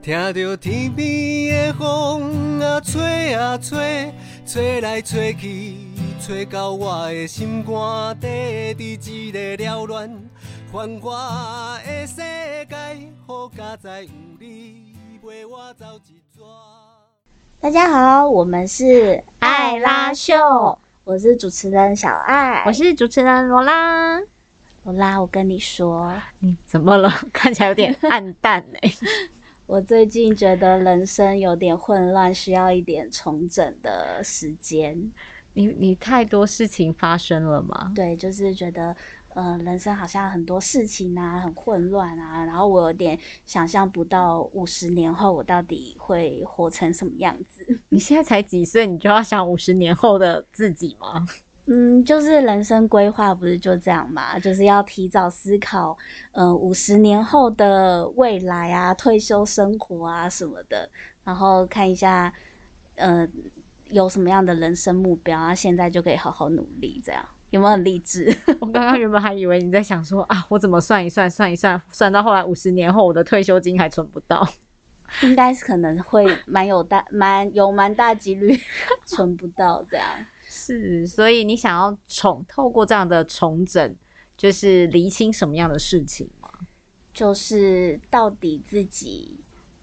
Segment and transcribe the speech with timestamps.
[0.00, 4.12] 听着天边的风啊吹啊吹，
[4.46, 5.74] 吹来吹去，
[6.24, 10.08] 吹到我的心肝底，伫一个缭乱
[10.72, 12.76] 繁华的世界，
[13.26, 14.08] 好佳哉有
[14.38, 16.44] 你陪我走一逝。
[17.60, 24.20] 大家好，我们是爱拉秀，我是主持人小爱，我是主持人罗拉。
[24.84, 27.12] 罗拉，我跟你说，你怎么了？
[27.32, 28.90] 看起来有点暗淡哎。
[29.68, 34.98] 我最近觉得人生有点混乱，需要一点重整的时间。
[35.52, 37.92] 你你太多事情发生了吗？
[37.94, 38.96] 对，就是觉得，
[39.34, 42.42] 呃，人生好像很多事情啊，很混乱啊。
[42.46, 47.78] 然后我有点想象不到五十年后我到底会活成什么样子。
[47.90, 51.26] 你现在才几岁，你就要想五十年后的自己吗？
[51.70, 54.38] 嗯，就是人生规划不是就这样嘛？
[54.38, 55.96] 就是要提早思考，
[56.32, 60.88] 呃，五十年后的未来啊，退休生活啊什么的，
[61.24, 62.32] 然后看一下，
[62.94, 63.28] 呃，
[63.84, 68.34] 有什么样的人生目标啊，现在就可以好好努力，这样有没有很励志？
[68.60, 74.48] 我刚刚原本还以为你在想说啊，我怎么算一算，算一算，算到后来五十年后我的退休金还存不到，
[75.22, 78.58] 应该是可能会蛮有大蛮有蛮大几率
[79.04, 80.06] 存不到这样。
[80.68, 83.96] 是，所以你想要重透过这样的重整，
[84.36, 86.50] 就是厘清什么样的事情吗？
[87.14, 89.34] 就是到底自己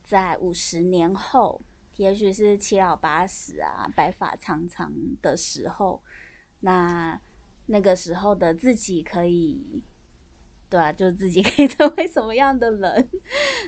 [0.03, 1.59] 在五十年后，
[1.97, 5.99] 也许是七老八十啊，白发苍苍的时候，
[6.59, 7.19] 那
[7.65, 9.83] 那个时候的自己可以，
[10.69, 13.09] 对啊，就自己可以成为什么样的人？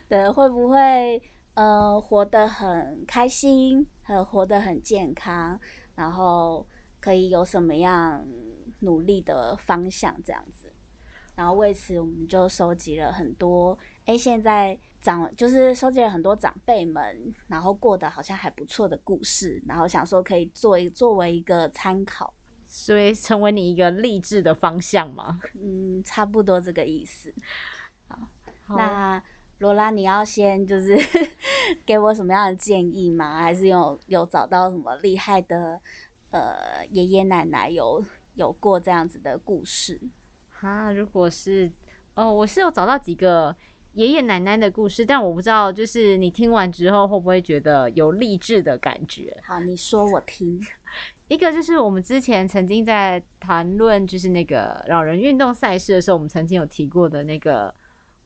[0.08, 1.20] 对，会不会
[1.56, 5.60] 呃活得很开心，和活得很健康，
[5.95, 6.64] 然后。
[7.00, 8.26] 可以有什么样
[8.80, 10.72] 努力的方向这样子，
[11.36, 22.34] 然后为此我们就收集了很多，哎，现在长就是收集了很多长辈们，然后过得好像还不错的故事，然后想说可以作一作为一个参考，
[22.67, 25.39] 所以成为你一个励志的方向吗？
[25.54, 27.33] 嗯，差不多这个意思。
[28.08, 29.22] 好，那
[29.60, 30.98] 罗拉，你要先就是
[31.86, 33.39] 给我什么样的建议吗？
[33.39, 35.80] 还是有有找到什么厉害的？
[36.30, 38.04] 呃，爷爷奶奶有
[38.36, 39.99] 有过这样子的故事
[40.49, 41.71] 哈，如果是
[42.15, 43.55] 哦，我是有找到几个
[43.93, 49.36] 爷爷奶奶的故事，但我不知道，就是你听完之后会不会觉得有励志的感觉？
[49.42, 50.60] 好，你说我听。
[51.30, 57.73] 一个就是我们之前曾经在谈论，就是那个老人运动赛事的时候，我们曾经有提过的那个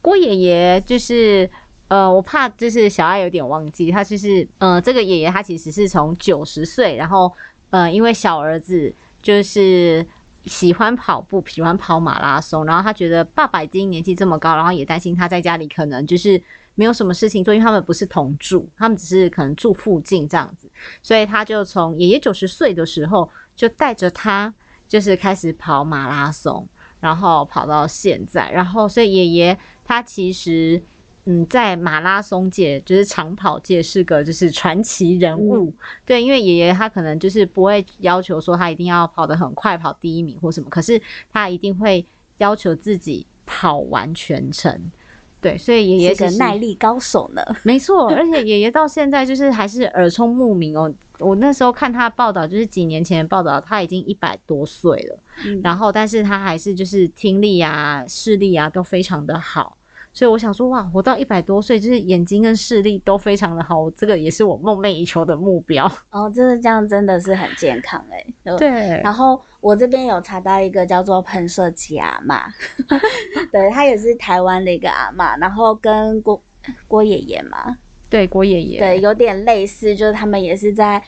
[0.01, 1.50] 郭爷爷，就是
[1.88, 7.31] 呃，我怕就是小爱有点忘记，他就是呃，这个爷爷他其实是从九十岁，然后。
[7.72, 10.06] 呃，因为小儿子就是
[10.46, 16.42] 喜欢跑步，喜欢跑马拉松，然后他觉得爸爸已经年纪这么高，然后也担心他在家里可能就是
[16.76, 20.70] 没有什么事情做，因为他们不是同住，他们只是可能住附近这样子，
[21.02, 24.53] 所以他就从爷爷九十岁的时候就带着他，
[24.88, 26.68] 就是开始跑马拉松，
[27.00, 30.82] 然后跑到现在，然后所以爷爷他其实。
[31.26, 35.74] 嗯，在马拉松界，就是长跑界是个就是传奇人物。
[36.06, 41.00] 对，因为爷爷他可能就是不会要求说他一定要跑得很快，跑第一名或什么，可是
[41.32, 42.04] 他一定会
[42.40, 44.92] 要求自己跑完全程。
[45.40, 47.42] 对，所以爷爷是个耐力高手呢。
[47.64, 50.94] 没错，而且爷爷到现在就是还是耳聪目明哦。
[51.18, 55.20] 我那时候看他报道，就是几年前的报道，他已经一百多岁了，
[55.64, 59.78] 然后但是他还是就是听力啊、视力啊都非常的好。
[60.13, 65.89] 所以我想说，哇，活到一百多岁，就是眼睛跟视力都非常的好，这个也是我梦寐以求的目标。
[66.09, 68.25] 哦，就是这样，真的是很健康哎。
[68.57, 68.69] 对。
[69.01, 72.53] 然后我这边有查到一个叫做喷射机阿妈，
[73.51, 76.41] 对，他也是台湾的一个阿妈，然后跟郭
[76.88, 77.78] 郭爷爷嘛，
[78.09, 81.01] 对，郭爷爷，对，有点类似，就是他们也是在。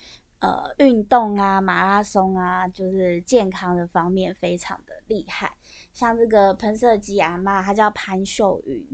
[0.43, 5.55] 呃，运动啊，马拉松啊，就是健康的方面非常的厉害。
[5.93, 8.85] 像这个喷射机阿妈，她叫潘秀云，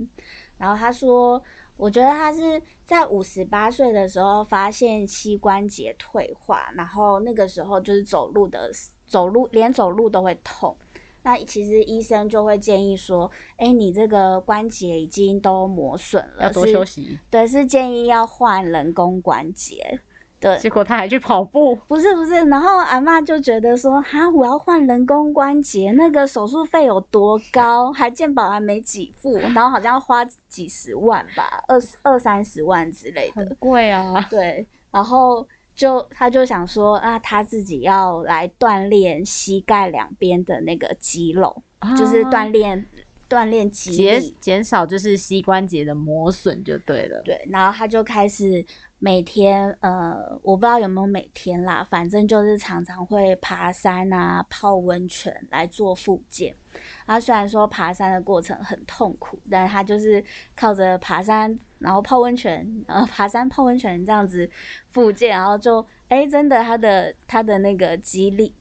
[0.60, 1.42] 然后她说，
[1.76, 8.72] 我觉得她是在五十八岁的时候发现膝关节退化，然后那个时候就是走路的
[9.08, 10.78] 走路连走路都会痛。
[11.24, 17.18] 那其实医生就会建议说，哎，你这个关节已经都磨损了，要多休息。
[17.28, 20.00] 对，是建议要换人工关节。
[20.40, 27.92] 对，结果他还去跑步，不是不是，然后阿妈就觉得说，哈，我要换人工关节，那个手术费有多高？
[27.92, 34.26] 还健保还没给付，然后好像要花几十万吧，二二三十万之类的，很贵啊。
[34.30, 35.46] 对，然后
[35.76, 41.62] 就他就想说，啊，他自己要来锻炼膝盖两边的那个肌肉，
[41.98, 42.86] 就是锻炼
[43.30, 44.24] 锻炼肌减。
[44.40, 47.22] 减少就是膝关节的磨损就对了。
[47.24, 48.66] 对，然后他就开始
[49.02, 56.54] 每天，呃，我不知道有没有每天啦，反正就是常常会爬山啊、泡温泉来做复健。
[57.08, 60.22] 他虽然说爬山的过程很痛苦，但是他就是
[60.54, 64.50] 靠着爬山，然后泡温泉，然后爬山泡温泉这样子
[64.90, 68.54] 复健，然后就哎，真的他的他的那个肌力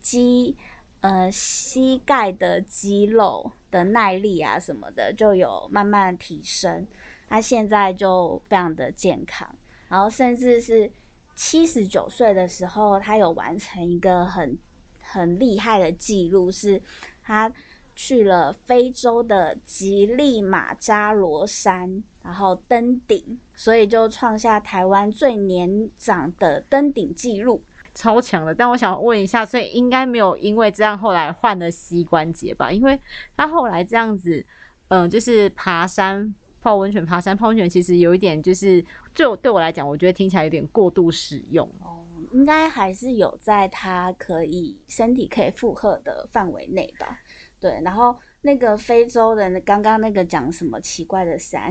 [0.00, 0.56] 肌
[1.02, 6.84] 呃膝盖的肌肉的耐力啊什么的就有慢慢提升。
[7.28, 9.48] 他现在就非常的健康，
[9.94, 10.90] 然后甚至是
[11.36, 14.58] 七十九岁的时候，他有完成一个很
[15.00, 16.82] 很厉害的记录，是
[17.22, 17.52] 他
[17.94, 27.62] 去了非洲的吉利马扎罗山，然后登顶，所以就创下台湾最年长的登顶记录。
[27.94, 28.52] 超强的。
[28.52, 32.72] 但我想问一下，所以应该没有因为这样后来换了膝关节吧？
[32.72, 33.00] 因为
[33.36, 34.44] 他后来这样子，
[34.88, 36.34] 嗯、就是爬山。
[36.64, 38.82] 泡温泉、爬山、泡温泉，其实有一点就是，
[39.14, 41.68] 就对我来讲，我觉得听起来有点过度使用。
[41.82, 42.02] 哦，
[42.32, 47.20] 应该还是有在它可以身体可以负荷的范围内吧。
[47.60, 51.70] 对，然后那个非洲的那刚刚那个讲什么奇怪的山，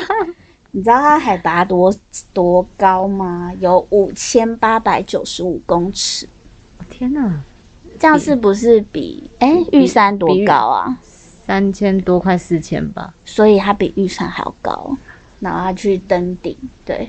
[0.72, 1.94] 你知道它海拔多
[2.32, 3.52] 多高吗？
[3.60, 6.26] 有五千八百九十五公尺，
[6.88, 7.38] 天哪，
[7.98, 10.98] 这样是不是比哎玉山多高啊？
[11.52, 13.12] 三千多，快四千吧。
[13.26, 14.96] 所以它比预算还要高，
[15.38, 17.06] 然后他去登顶，对，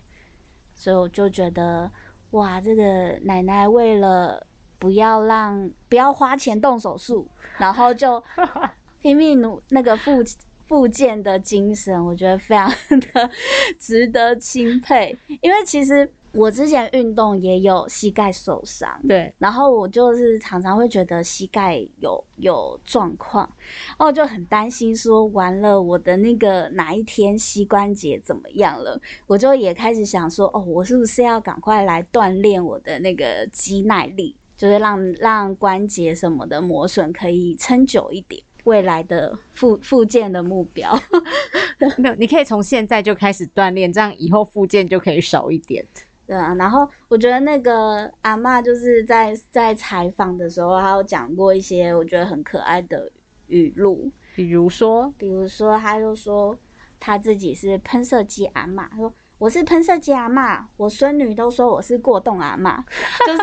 [0.75, 1.89] 所以我就觉得
[2.31, 4.45] 哇，这个奶奶为了
[4.77, 7.25] 不要让不要花钱动手术，
[7.57, 8.21] 然后就
[9.01, 10.21] 拼命努那个复
[10.67, 13.29] 复健的精神，我觉得非常的
[13.79, 23.47] 值得钦佩，因为其实我之前运动也有膝盖受伤，对，然后我就是常常会觉得膝盖有有状况，
[23.89, 38.43] 然后就很担心说完了我的那个哪一天膝关节怎么样了，我就也开始想说哦，我是不是要赶快来锻炼我的那个肌耐力，就是让让关节什么的磨损可以撑久一点。
[38.63, 40.97] 未来的复复健的目标，
[41.97, 45.85] 没有，你可以从现在就开始锻炼，这样以后复健就可以少一点。
[46.25, 53.11] 对啊，然后我觉得那个阿嬷就是在在采访的时候，她有讲过一些我觉得很可爱的
[53.47, 56.57] 语录，比如说，比如说，她就说
[56.99, 62.77] 她自己是喷射机阿嬷，她说我是喷射机阿嬷，我孙女都说我是过动阿嬷，
[63.27, 63.41] 就是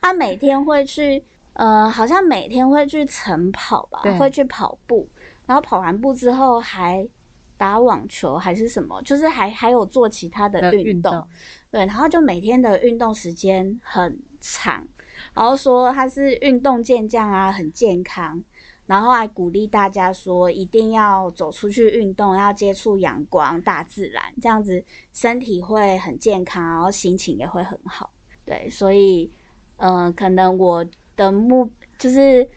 [0.00, 1.22] 她每天会去，
[1.52, 5.06] 呃，好像每天会去晨跑吧，会去跑步，
[5.46, 7.08] 然后跑完步之后还
[7.58, 11.12] 打网球还是什么，就是还还有做其他的的运动。
[11.12, 11.28] 运动，
[11.70, 14.86] 对，然后就每天的运动时间很长，
[15.34, 18.42] 然后说他是运动健将啊，很健康，
[18.86, 24.82] 然后还鼓励大家说一定要走出去运动，要接触阳光、大自然，这样子
[25.12, 28.10] 身体会很健康，然后心情也会很好。
[28.44, 29.30] 对，所以，
[29.76, 32.48] 嗯、可能我的目就是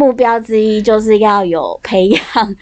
[0.00, 2.56] 目标之一就是要有培养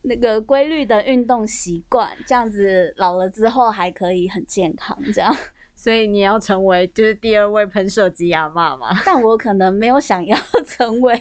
[0.00, 4.98] 那个规律的运动习惯，这样子老了之后还可以很健康。
[5.12, 5.36] 这样，
[5.76, 10.34] 所以你要成为就是第二位喷射机阿妈嘛，但我可能没有想要
[10.66, 11.14] 成为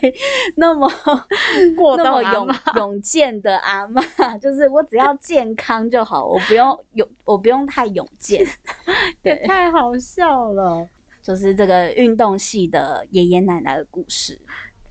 [0.55, 0.89] 那么
[1.75, 2.47] 过 那么勇。
[2.77, 4.01] 勇健的阿妈，
[4.41, 8.39] 就是我只要健康就好，我不用勇，我不用太勇健。
[8.39, 10.87] 也对，太好笑了，
[11.21, 14.39] 就是这个运动系的爷爷奶奶的故事。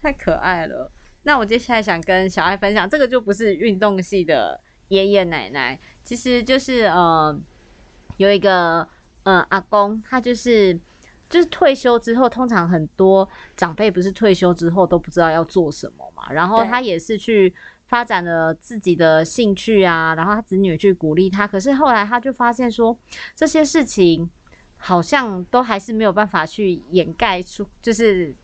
[0.01, 0.91] 太可爱了。
[1.23, 7.39] 那我接下来想跟小爱分享，这个就不是运动系的爷爷奶奶，其实就是呃
[8.17, 8.89] 有一个
[9.25, 10.73] 呃阿公，他就是
[11.29, 17.55] 就是退休之后，通常很多长辈不是退休之后都不知道要做什么嘛，然后他也是去
[17.87, 22.99] 发展了自己的兴趣啊，然后他子女去鼓励他，可是后来他就发现说
[23.37, 24.31] 这些事情
[24.79, 28.35] 好像都还是没有办法去掩盖出，就是。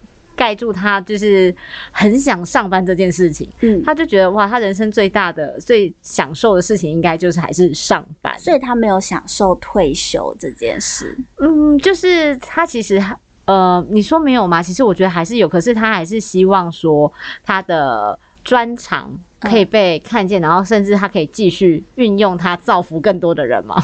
[0.47, 1.53] 盖住他就是
[1.91, 8.33] 很想上班这件事情，嗯，他就觉得哇，他人生最大的、最享受的事情，应该就是还是上班。
[8.39, 11.19] 所以他没有享受退休这件事。
[11.41, 13.03] 嗯，就是他其实
[13.47, 14.63] 呃，你说没有吗？
[14.63, 17.13] 其实我觉得还是有，可是他还是希望说
[17.43, 23.83] 他的专长可以被看见，然后甚至他可以继续运用它，造福更多的人嘛。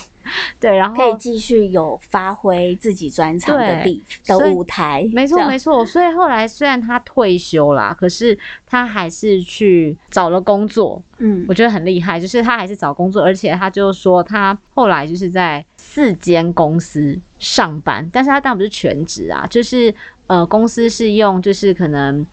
[0.63, 11.45] 对，然后可以继续有发挥自己专长的地的舞台，没错没错，所以后来虽然他退休啦，可是他还是去找了工作，嗯。
[11.49, 19.93] 我觉得很厉害，就是他还是找工作，而且他就说他后来就是在四间公司上班，但是他当然不是全职啊，就是
[20.29, 22.25] 呃公司是用就是可能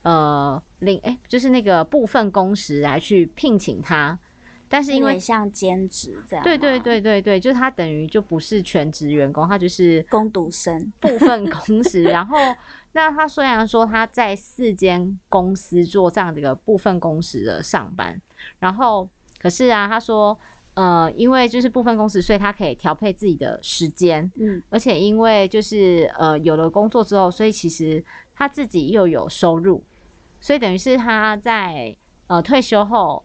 [0.00, 4.18] 呃领哎，就是那个部分工时来去聘请他，
[4.74, 12.02] 但是因为像兼职这样，对对对对对，就是他等于就不是全职员工，他就是工读生，部分工时。
[12.02, 12.36] 然后
[12.90, 18.20] 那他虽然说他在四间公司做这样的一个部分工时的上班，
[18.58, 20.36] 然后可是啊，他说。
[20.76, 28.04] 呃，因为就是部分工时，所以他可以调配自己的时间，嗯，而且因为就是呃有了工作之后，所以其实
[28.34, 29.84] 他自己又有收入，
[30.40, 33.24] 所以等于是他在呃退休后，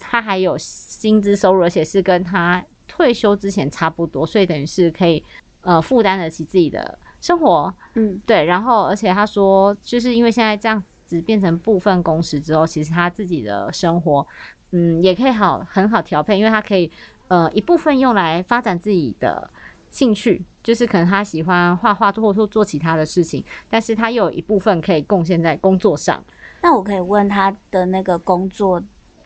[0.00, 5.22] 他还有薪资收入，而且是跟他退休之前差不多，所以等于是可以
[5.60, 14.26] 呃负担得起自己的生活，嗯，对，然后而且他说，就是因为现在这样子变成部分工时之后，其实他自己的生活。
[14.72, 16.88] 嗯，也可以好很好调配，因为他可以，
[17.26, 19.50] 呃，一部分用来发展自己的
[19.90, 26.22] 兴趣，就是可能他喜欢画画，或者说做其他的事情，但是他又有一部分可以贡献在工作上。
[26.62, 28.80] 那我可以问他的那个工作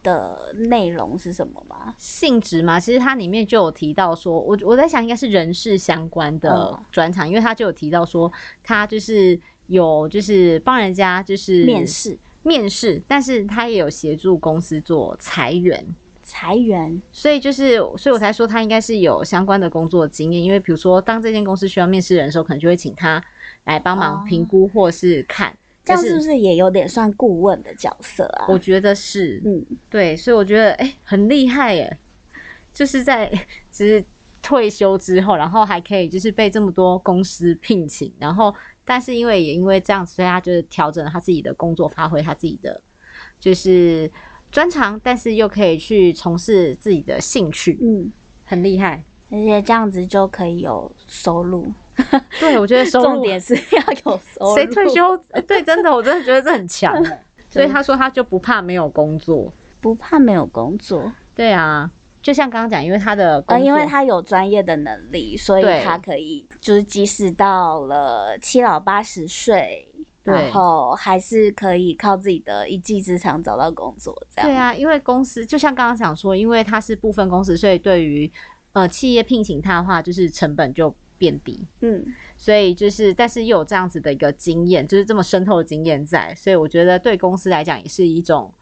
[0.04, 1.92] 的内容是什么吗？
[1.98, 2.78] 性质吗？
[2.78, 8.30] 其实它里面就有提到说，我我在想应该是人事相关的专场，因为他就有提到说，
[8.62, 12.16] 他就是有就是帮人家就是面试。
[12.46, 15.82] 面试，但是他也有协助公司做裁员，
[16.22, 23.24] 裁员，所以就是，所以我才说他应该是有相关的工作经验，因为比如说，当这间公司需要面试人的时候，可能就会请他
[23.64, 28.46] 来帮忙评估或是看，这样是不是也有点算顾问的角色啊？
[28.48, 31.98] 我觉得是，嗯，对，所以我觉得哎，很厉害耶，
[32.72, 33.30] 就是在
[33.70, 34.04] 只是
[34.42, 38.54] 退休之后，然后还可以就是被这么多公司聘请，然后。
[38.86, 42.78] 但是因为也因为这样子，所以他就是调整了他自己的工作，发挥他自己的
[43.40, 44.10] 就是
[44.52, 48.12] 专长，但是又可以去从事自己的兴趣，嗯，
[48.44, 51.72] 很厉害，而且这样子就可以有收入。
[52.40, 54.56] 对，我觉得重点是要有收入。
[54.56, 55.16] 谁退休？
[55.46, 56.94] 对，真的，我真的觉得这很强。
[57.50, 61.12] 所以他说他就不怕没有工作，不怕没有工作。
[61.34, 61.90] 对啊。
[62.22, 69.86] 就像刚刚讲，因为他的呃，因为他有专业的能力，所以他可以就是即使到了七老八十岁，
[70.22, 74.16] 然后还是可以靠自己的一技之长找到工作。
[74.34, 78.30] 这样对啊，因为公司就像刚刚讲说，因为他是部分公司，所以对于
[78.72, 81.58] 呃企业聘请他的话，就是成本就变低。
[81.80, 82.04] 嗯，
[82.36, 88.52] 所以就是但是又有这样子的一个经验，就是这么深厚的经验在，所以我觉得对公司来讲也是一种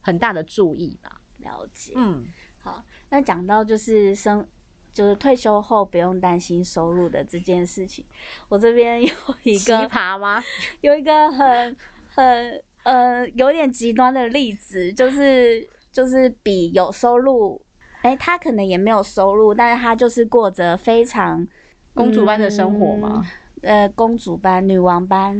[0.00, 1.20] 很大的注意吧。
[1.38, 2.26] 了解，嗯。
[2.64, 4.46] 好，那讲到就是生，
[4.92, 8.04] 就是退休后不用担心收入的这件事情，
[8.48, 10.40] 我这边有一个奇葩吗？
[10.80, 11.76] 有一个很
[12.08, 17.60] 很呃有点极端的例子，就是就是比有收入，
[18.02, 21.44] 哎，他可能也没有收入，但是他就是过着非常
[21.94, 23.24] 公主般的生活嘛，
[23.62, 25.36] 呃，公主般、女王般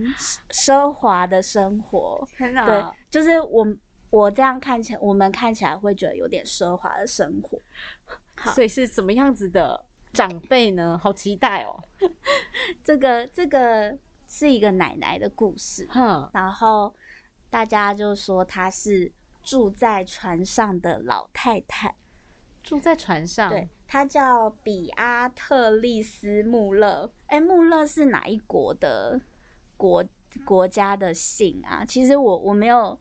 [0.51, 3.67] 奢华的生活，对，就是我。
[4.13, 7.59] 我这样看起来，我们看起来会觉得有点奢华的生活。
[8.53, 9.83] 所以是什么样子的
[10.13, 11.01] 长辈呢？
[11.03, 11.83] 好期待哦！
[12.85, 13.97] 这个这个
[14.29, 15.89] 是一个奶奶的故事。
[15.91, 16.95] 哼，然后
[17.49, 19.11] 大家就说她是
[19.43, 21.95] 住在船上的老太太。
[22.63, 27.11] 住在船上，对，他叫比阿特利斯·穆勒。
[27.27, 29.21] 哎，穆勒是哪一国的
[29.77, 30.05] 国
[30.45, 31.85] 国家的姓啊？
[31.85, 32.99] 其实我我没有。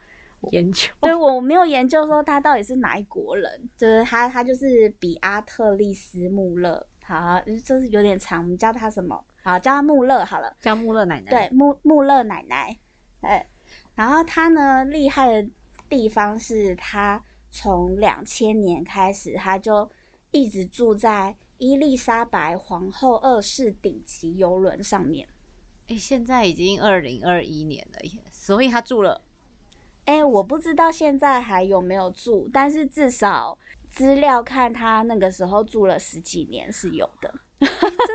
[0.50, 9.24] 研究 对我没有研究说他到底是哪一国人，就是他他就是比阿特利斯穆勒，好，就是有点长，我们叫他什么？
[9.44, 11.30] 好，叫他穆勒好了，叫穆勒奶奶。
[11.30, 12.76] 对，穆穆勒奶奶，
[13.22, 13.46] 哎，
[13.94, 15.48] 然后他呢厉害的
[15.88, 19.92] 地方是他从两千年开始，他就
[20.32, 25.28] 一直住在伊丽莎白皇后二世顶级游轮上面。
[25.88, 29.22] 哎，现在已经二零二一年了耶，所以他住了。
[30.06, 33.58] 哎，我不知道现在还有没有住，但是至少
[33.90, 37.34] 资料看他那个时候住了十几年是有的。
[37.60, 37.68] 真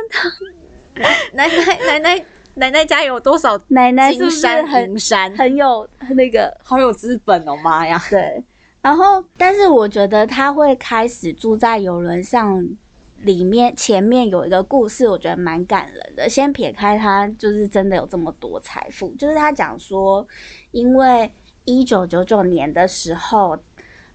[0.09, 1.01] 的，
[1.33, 2.25] 奶奶奶奶
[2.55, 3.59] 奶奶家有多少？
[3.69, 7.55] 奶奶是不是很山很有那个好有资本哦？
[7.55, 8.01] 妈呀！
[8.09, 8.43] 对，
[8.87, 12.65] 然后但是我觉得他会开始住在游轮上，
[13.19, 16.29] 里面前面有一个故事，我觉得蛮感人的。
[16.29, 20.25] 先撇开他就是真的有这么多财富，就是他讲说，
[20.71, 21.29] 因为。
[21.69, 23.57] 一九九九年的时候，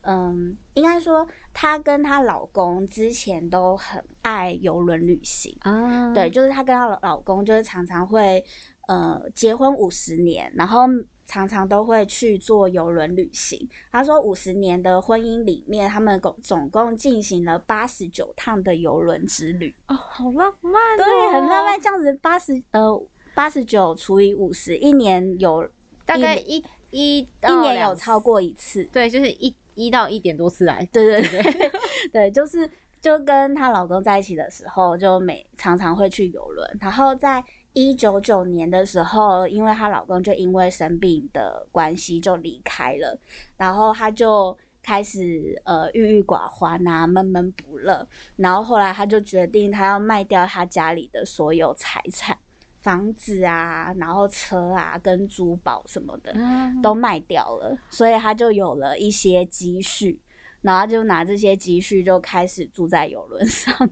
[0.01, 6.15] 嗯，应该说她跟她老公之前都很爱游轮旅行啊。
[6.15, 8.43] 对，就是她跟她老公就是常常会，
[8.89, 10.85] 呃，结婚五十年，然后
[11.33, 13.67] 常常都会去做游轮旅行。
[13.91, 19.75] 她说五十年的婚姻里面，他们总总共进行了八十九趟的游轮之旅。
[19.87, 21.81] 哦，好浪漫，对，很浪漫。
[21.81, 25.67] 这样子八十呃八十九除以五十，一年有。
[26.05, 28.85] 大概一一一年有超过一次。
[28.93, 30.87] 对，就是一一到一点多次来。
[30.93, 31.71] 对对对
[32.13, 32.69] 对，就是
[33.01, 36.69] 就跟她老公在一起的时候，就每常常会去游轮。
[36.81, 43.19] 然后在一九九年的时候，因为她老公就因为生病的关系就离开了，
[43.57, 48.07] 然后她就开始呃郁郁寡欢啊，闷闷不乐。
[48.37, 52.37] 然后后来她就决定，她要卖掉她家里的所有财产。
[52.81, 60.21] 房子啊，然后车啊，跟珠宝什么的，嗯，都卖掉了，所以她就有了一些积蓄，
[60.63, 63.89] 然后就拿这些积蓄就开始住在游轮上，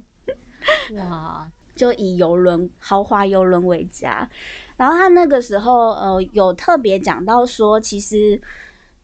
[0.96, 1.48] 哇，
[1.80, 4.28] 就以游轮豪华游轮为家。
[4.76, 8.38] 然后他那个时候呃有特别讲到说，其实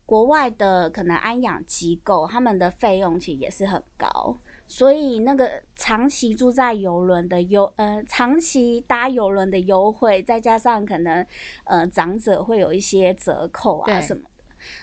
[0.05, 4.37] 国外的可能安养机构他们的费用其实也是很高，
[4.69, 11.27] 所以那个长期住在游轮的优呃长期搭游轮的优惠，再加上可能
[11.65, 14.36] 呃长者会有一些折扣啊什么的。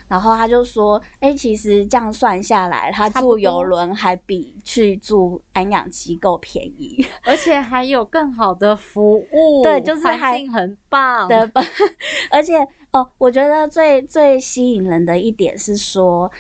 [0.08, 7.06] 然后他就说：“哎、其实这样算下来，他住游轮还比去住安养机构便宜。
[7.24, 11.28] 而且还有更好的服务， 对就是还环境很棒。
[11.28, 11.64] 对吧？
[12.30, 12.56] 而且
[12.92, 16.32] 哦，我觉得最最吸引人的一点是说，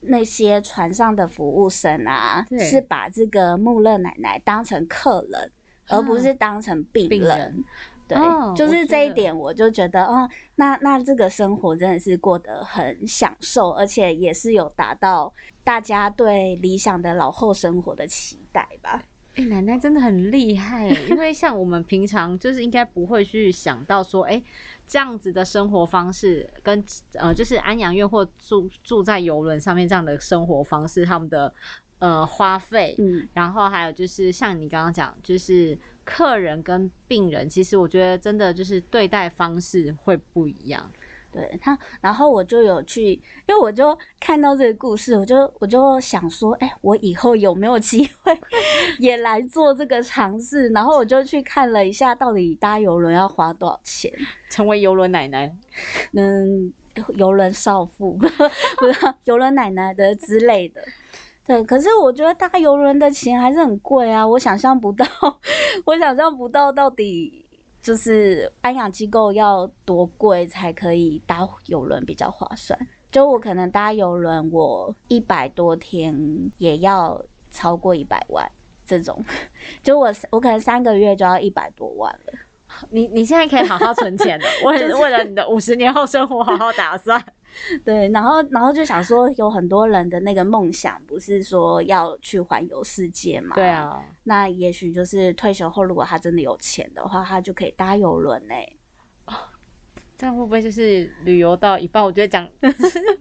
[0.00, 5.50] 那些船上的服务生啊，是把这个穆勒奶奶当成客人，
[5.88, 7.64] 而不是当成病病人。
[8.16, 15.32] 人对，哦就是这一点，我就觉得，哦，那那这个生活真的是过得很享受，而且也是有达到
[15.64, 19.02] 大家对理想的老后生活的期待吧。
[19.36, 24.42] 哎、奶奶真的很厉害，因为像我们平常就是应该不会去想到说，哎、
[24.84, 31.54] 这样子的生活方式跟呃，就是安养院或住住在游轮上面这样的生活方式，他们的
[31.98, 40.90] 呃花费，嗯，然后还有就是像你刚刚讲，就是客人跟病人，其实我觉得真的就是对待方式会不一样。
[41.30, 43.12] 对他，然后我就有去，
[43.46, 48.34] 因为我就看到这个故事，我就我就想说，哎，我以后有没有机会
[48.98, 50.70] 也来做这个尝试？
[50.70, 54.10] 然后我就去看了一下，到底搭游轮要花多少钱。
[54.48, 55.54] 成为游轮奶奶，
[56.14, 56.72] 嗯，
[57.14, 60.82] 游轮少妇， 不是游轮奶奶的之类的。
[61.48, 65.06] 对，可是我觉得搭游轮的钱还是很贵啊，我想象不到，
[65.86, 67.42] 我想象不到到底
[67.80, 72.78] 就是安养机构要多贵才可以搭游轮比较划算。
[73.10, 76.14] 就我可能搭游轮，我一百多天
[76.58, 78.46] 也要超过一百万
[78.86, 79.18] 这种，
[79.82, 82.32] 就我我可能三个月就要一百多万了。
[82.90, 87.22] 你你现在可以好好存钱了， 为了为了你的五十年后生活好好打算。
[87.82, 93.56] 对，然后然后就想说，有很多人的那个梦想不是说要去环游世界嘛？
[93.56, 98.54] 对，啊，那也许就是退休后，如果他真的有钱的话，他就可以搭游轮呢。
[100.18, 102.46] 这样会不会就是旅游到一半，我觉得讲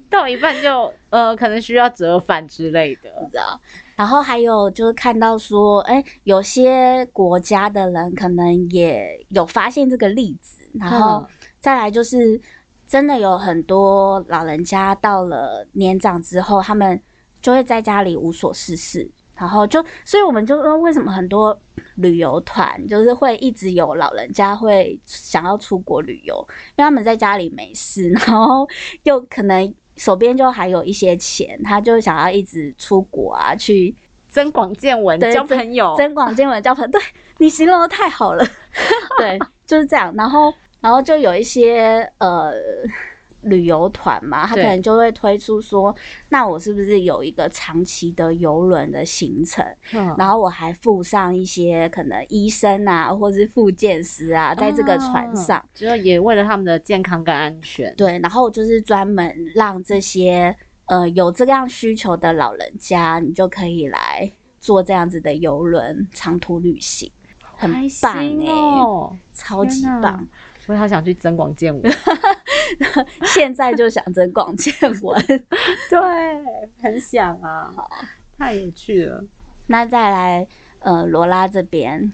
[0.10, 3.10] 到一半就呃可能需要折返之类的。
[3.22, 3.60] 你知道。
[3.98, 11.28] 然后还有就是看到说，哎，有些国家的人可能也有发现这个例子，然后嗯。
[11.60, 12.40] 再来就是
[12.88, 17.02] 真的有很多老人家到了年长之后，他们
[17.42, 21.58] 就会在家里无所事事，然后就，所以我们就说，为什么很多
[21.96, 28.66] 旅游团就是会一直有老人家会想要出国旅游，因为他们在家里没事，然后
[29.04, 33.94] 又可能手边就还有一些钱，他就想要一直出国啊，去
[34.30, 36.90] 增广见闻，交朋友，增广见闻交朋友。
[36.92, 37.02] 对
[37.40, 38.46] 你形容的太好了，
[39.18, 40.14] 对，就是这样。
[40.16, 42.54] 然后，然后就有一些呃
[43.48, 45.96] 旅游团嘛，他可能就会推出说，
[46.30, 49.66] 那我是不是有一个长期的游轮的行程？
[49.94, 55.58] 嗯然后我还附上一些可能医生啊，或是复健师啊，在这个船上。
[55.58, 57.94] 嗯，就也为了他们的健康跟安全。
[57.96, 60.56] 对，然后就是专门让这些
[60.86, 64.30] 呃有这样需求的老人家，你就可以来
[64.60, 67.12] 做这样子的游轮长途旅行，
[67.56, 69.16] 很开棒哎、心哦！
[69.34, 70.28] 超级棒！
[70.66, 71.84] 我也好想去增广见闻。
[73.34, 75.22] 现在就想着广见闻。
[75.90, 77.74] 对，很想啊，
[78.38, 79.24] 太有趣了。
[79.68, 80.48] 那再来
[80.80, 82.14] 呃罗拉这边，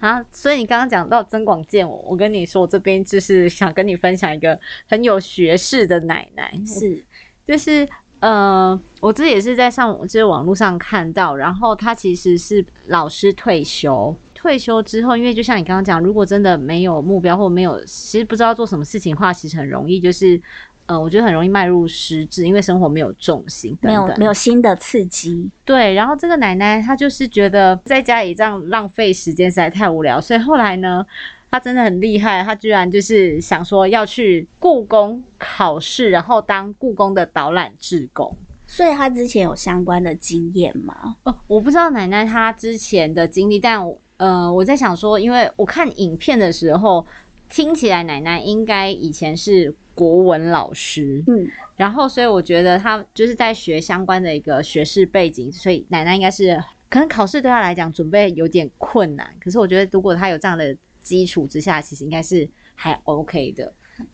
[0.00, 7.04] 啊，所以你刚刚讲到增广见闻，我跟你说，我这边就是想跟你分享一个很有学识的奶奶，是。
[7.46, 7.86] 就是
[8.20, 20.38] 呃，我这也是在上就是网络上看到，然后她其实是老师退休，退休之后，因为就像你刚刚讲，如果真的没有目标或没有，其实不知道做什么事情的话，其实很容易就是。
[20.86, 31.02] 呃，我觉得很容易迈入失智，因为生活没有重心等等，没有没有新的刺激，对，然后这个奶奶她就是觉得在家里这样浪费时间实在太无聊，所以后来呢，
[31.50, 38.36] 她真的很厉害，她居然就是想说要去故宫考试，然后当故宫的导览志工。
[38.66, 41.16] 所以她之前有相关的经验吗？
[41.22, 43.80] 哦，我不知道奶奶她之前的经历，但
[44.16, 47.04] 呃，我在想说，因为我看影片的时候，
[47.48, 63.72] 听起来奶奶应该以前是国文老师，嗯，然后所以我觉得她就是在学相关的一个学士背景，所以奶奶应该是可能考试对她来讲准备有点困难，可是我觉得如果她有这样的基础之下，其实应该是还 OK 的，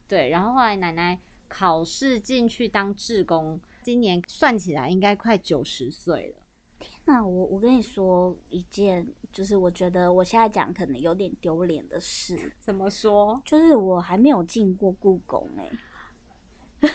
[0.08, 0.28] 对。
[0.28, 6.42] 然后后来奶奶考试进去当志工，今年算起来应该快九十岁了。
[7.04, 13.40] 那我我跟你说一件，就是我觉得我现在讲可能有点丢脸的事，怎么说？
[13.44, 15.70] 就是我还没有进过故宫哎、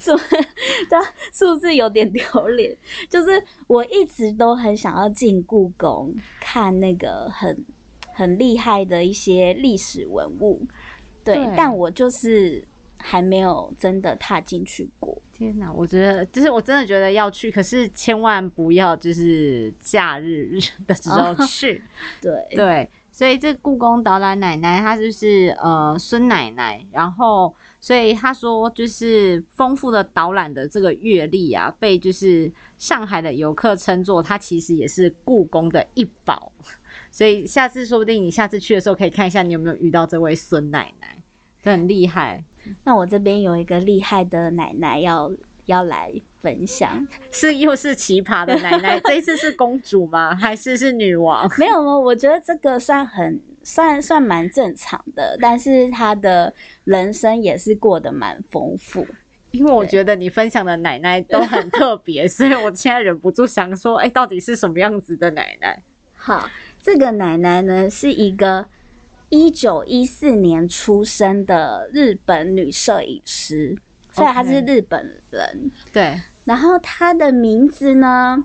[0.00, 0.36] 是不是？
[0.88, 2.76] 对啊，是不是有点丢脸？
[3.08, 7.64] 就是我一直都很想要进故宫看那个很
[8.12, 10.64] 很厉害的一些历史文物，
[11.24, 12.62] 对，对但我就是
[12.98, 15.16] 还没有真的踏进去过。
[15.32, 21.82] 天哪，我觉得就是我真的觉得要去，可是千万不要就是假日的时候去。
[22.22, 36.50] 对，对，所以这故宫导览奶奶她就是呃孙奶奶，然后所以她说就是丰富的导览的这个阅历啊，被就是上海的游客称作她其实也是故宫的一宝。
[37.10, 41.25] 所以下次说不定你下次去的时候可以看一下你有没有遇到这位孙奶奶，这
[41.70, 42.42] 很厉害。
[42.84, 45.32] 那我这边有一个厉害的奶奶要
[45.66, 50.34] 要来分享，是又是奇葩的奶奶， 这一次是公主吗？
[50.34, 51.50] 还是是女王？
[51.58, 51.96] 没有吗？
[51.96, 56.52] 我觉得这个算很算算蛮正常的，但是她的
[56.84, 59.06] 人生也是过得蛮丰富。
[59.52, 65.80] 因为我觉得你分享的奶奶都很特别，所以我现在忍不住想说，哎，到底是什么样子的奶奶？
[66.14, 66.50] 好，
[66.82, 68.66] 这个奶奶呢是一个
[69.28, 73.76] 一九一四年出生的日本女摄影师，
[74.12, 75.70] 所以她是日本人。
[75.92, 78.44] 对，然后她的名字呢，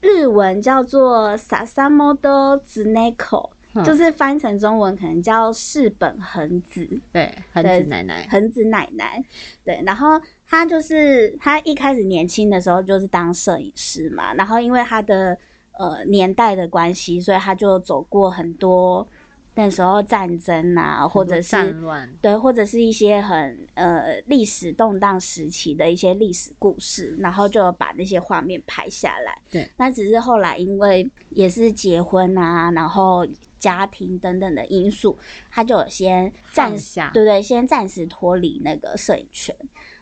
[0.00, 6.86] 日文叫做 Sasamoto Tsuneko，、嗯就是翻成中文可能叫四本恒子。
[7.12, 9.24] 对，恒子奶奶，恒子奶奶，
[9.64, 15.36] 对，然后她就是她一开始年轻的时候就是当摄影师嘛，然后因为她的
[15.72, 19.06] 呃年代的关系，所以她就走过很多
[19.54, 29.36] 那时候战争啊，或者是战乱，对，或者是一些很呃历史动荡时期的一些历史故事，然后就把那些画面拍下来。
[29.50, 33.26] 对，那只是后来因为也是结婚啊，然后
[33.58, 35.16] 家庭等等的因素，
[35.50, 39.54] 他就有先暂下对对，先暂时脱离那个摄影圈。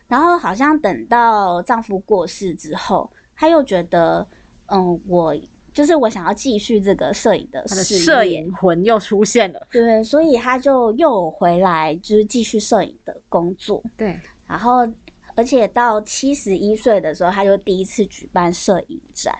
[0.07, 4.27] 然后好像等到丈夫过世之后，她又觉得，
[4.67, 5.33] 嗯，我
[5.73, 9.67] 就是我想要继续这个摄影的她的摄影魂又出现了。
[9.71, 13.81] 对，所以他就又回来，就是继续摄影的工作。
[13.95, 14.87] 对，然后，
[15.35, 19.33] 而且到七十一岁的时候，他就第一次举办摄影展。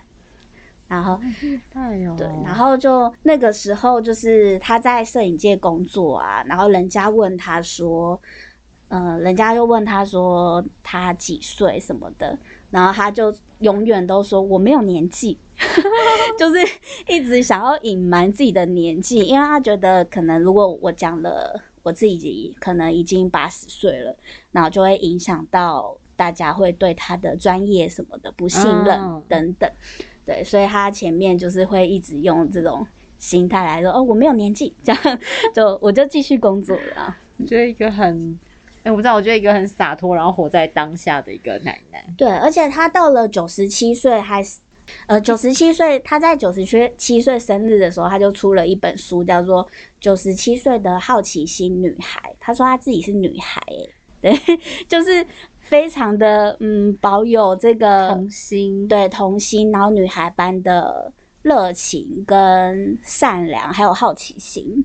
[0.88, 8.20] 然后，厉害哦对，然后就那个时候，就是他在摄影界工作啊，然后人家问他说，
[8.88, 12.38] 呃，人家就问他说他几岁什么的，
[12.70, 15.38] 然后他就永远都说我没有年纪，
[16.38, 16.60] 就是
[17.06, 24.14] 一直想要隐瞒自己的年纪，因为他觉得可能如果我讲了我自己可能已经八十岁了，
[24.50, 29.70] 然后就会影响到大家会对他的专业什么的不信任嗯等等。
[30.24, 32.86] 对，所以他前面就是会一直用这种
[33.18, 35.18] 心态来说，哦，我没有年纪，这样
[35.52, 37.16] 就我就继续工作了
[37.48, 38.38] 觉得一个很，
[38.84, 42.04] 哎，我不知道，我觉得一个很洒脱，然后活在当下的一个奶奶。
[42.16, 44.58] 对，而且他到了九十七岁还是。
[45.06, 46.64] 呃，九十七岁，他在九十
[46.96, 49.64] 七岁生日的时候，他就出了一本书，叫做
[50.00, 52.20] 《九十七岁的好奇心女孩》。
[52.40, 53.88] 他说他自己是女孩、欸，
[54.20, 54.40] 对，
[54.88, 55.26] 就是
[55.60, 64.84] 非常的嗯，保有这个童心，对童心，然后女孩般的热情跟善良，还有好奇心。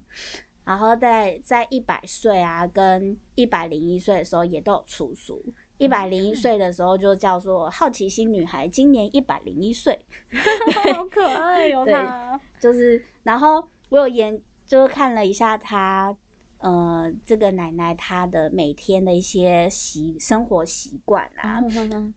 [0.67, 5.41] 然后在在一百岁啊，跟一百零一岁的时候也都有出书。
[5.77, 9.97] 一百零一岁的时候就叫做好奇心女孩，今年一百零一岁，
[10.93, 12.41] 好可爱哦， 对她。
[12.60, 16.13] 就是然后我有研就是看了一下她
[16.58, 21.62] 呃这个奶奶她的每天的一些习生活习惯啊，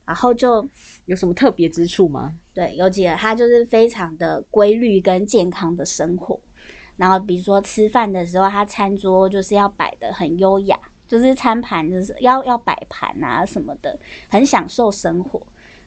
[0.04, 0.66] 然后就
[1.04, 2.34] 有什么特别之处吗？
[2.52, 6.40] 对，有几个她就是非常的规律跟健康的生活。
[7.00, 15.40] 然后比如说吃饭的时候，他餐桌就是要摆的很优雅，就是餐盘就是要要摆盘啊什么的，很享受生活。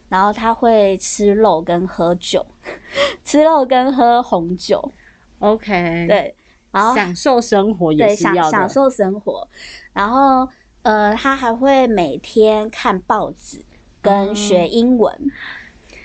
[0.10, 2.43] 然后他会吃肉跟喝酒，
[3.23, 4.91] 吃肉跟喝红酒
[5.38, 6.36] ，OK，，对。
[6.71, 9.47] 然后享受生活也是要享受生活，
[9.93, 10.49] 然后
[10.82, 13.63] 呃，他还会每天看报纸
[14.02, 15.32] 跟学英文，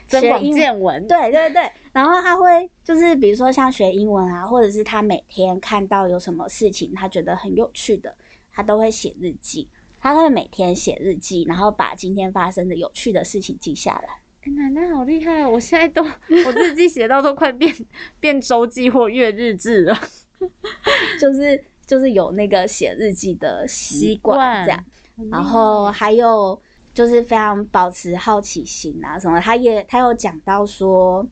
[0.08, 1.06] 增广见闻。
[1.06, 8.16] 对对对，然后他会就是比如说像学英文啊，或者是他每天看到有什么事情他觉得很有趣的，
[8.50, 9.68] 他都会写日记。
[10.00, 14.20] 他会每天写日记，然后把今天发生的有趣的事情记下来。
[14.42, 15.50] 哎奶奶好厉害哦！
[15.50, 17.74] 我现在都我日记写到都快变
[18.20, 19.98] 变周记或月日志了。
[21.20, 24.84] 就是就是有那个写日记的习惯这样，
[25.16, 26.62] 习惯然后还有
[26.98, 31.24] 就是非常保持好奇心啊什么，他也他有讲到说，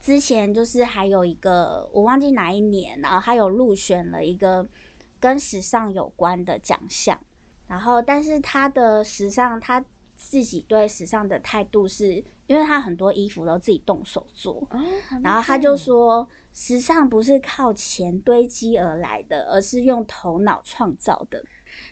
[0.00, 4.64] 之前就是还有一个我忘记哪一年，然后他有入选了一个
[5.18, 7.18] 跟时尚有关的奖项，
[7.66, 9.84] 然后但是他的时尚他。
[10.20, 12.12] 自己对时尚的态度是，
[12.48, 14.80] 因为他很多衣服都自己动手做，哦，
[15.22, 16.28] 然后他就说，
[16.60, 21.40] 时尚不是靠钱堆积而来的，而是用头脑创造的。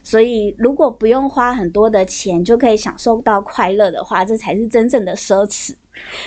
[0.02, 5.72] 所以，如果不用花很多的钱就可以享受到快乐的话，这才是真正的奢侈。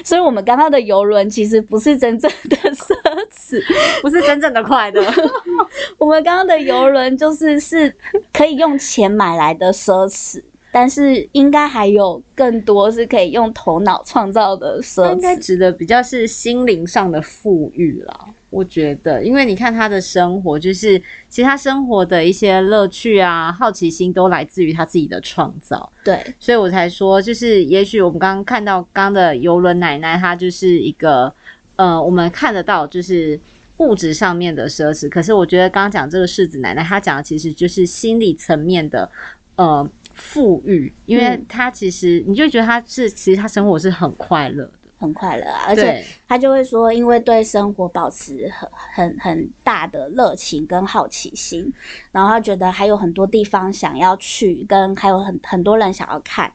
[0.06, 2.96] 所以，我们刚刚的游轮其实不是真正的奢
[3.30, 3.62] 侈，
[4.02, 5.04] 不是真正的快乐。
[6.00, 7.94] 我们刚刚的游轮就是是
[8.32, 10.42] 可以用钱买来的奢侈。
[10.72, 15.36] 但是应该还有更多是可以用头脑创造的奢侈应该。
[15.38, 31.34] 指的比较是心灵上的富裕啦，我觉得，因为你看他的生活，就是其实他生活的一些乐趣啊、好奇心都来自于他自己的创造，对，所以我才说，就是也许我们刚刚看到刚刚的游轮奶奶，她就是一个
[31.76, 33.40] 呃，我们看得到就是。
[33.80, 39.10] 物质上面的奢侈，可是我觉得刚刚讲这个世子奶奶，她讲的其实就是心理层面的，
[39.56, 51.74] 呃，富裕，因为他其实你就觉得他是，其实他生活是很快乐的，很快乐啊，而且他就会说，因为对生活保持很很很大的热情跟好奇心，
[52.12, 56.52] 然后他觉得还有很多地方想要去，跟还有很很多人想要看，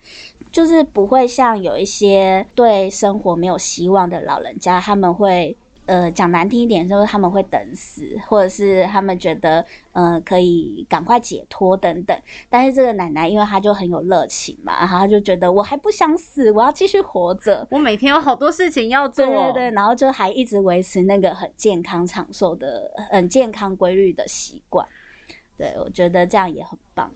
[0.52, 5.56] 就是不会像有一些对生活没有希望的老人家，他们会。
[5.86, 12.18] 呃，讲难听一点，就是他们会等死，或者是他们觉得，呃，可以赶快解脱等等。
[12.48, 17.66] 但是这个奶奶，因为她就很有热情嘛，然后她就觉得我还不想死，我要继续活着。
[17.70, 24.86] 我每天有好多事情要做，对对对，然后就还一直维持那个很健康长寿的、很健康规律的习惯。
[25.56, 27.10] 对，我觉得这样也很棒。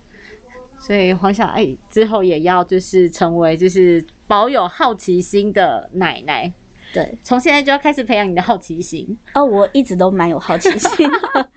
[0.79, 6.51] 所以黄小爱之后也要就是成为就是保有好奇心的奶奶，
[6.93, 9.17] 对，从现在就要开始培养你的好奇心。
[9.33, 11.49] 哦，我一直都蛮有好奇心的，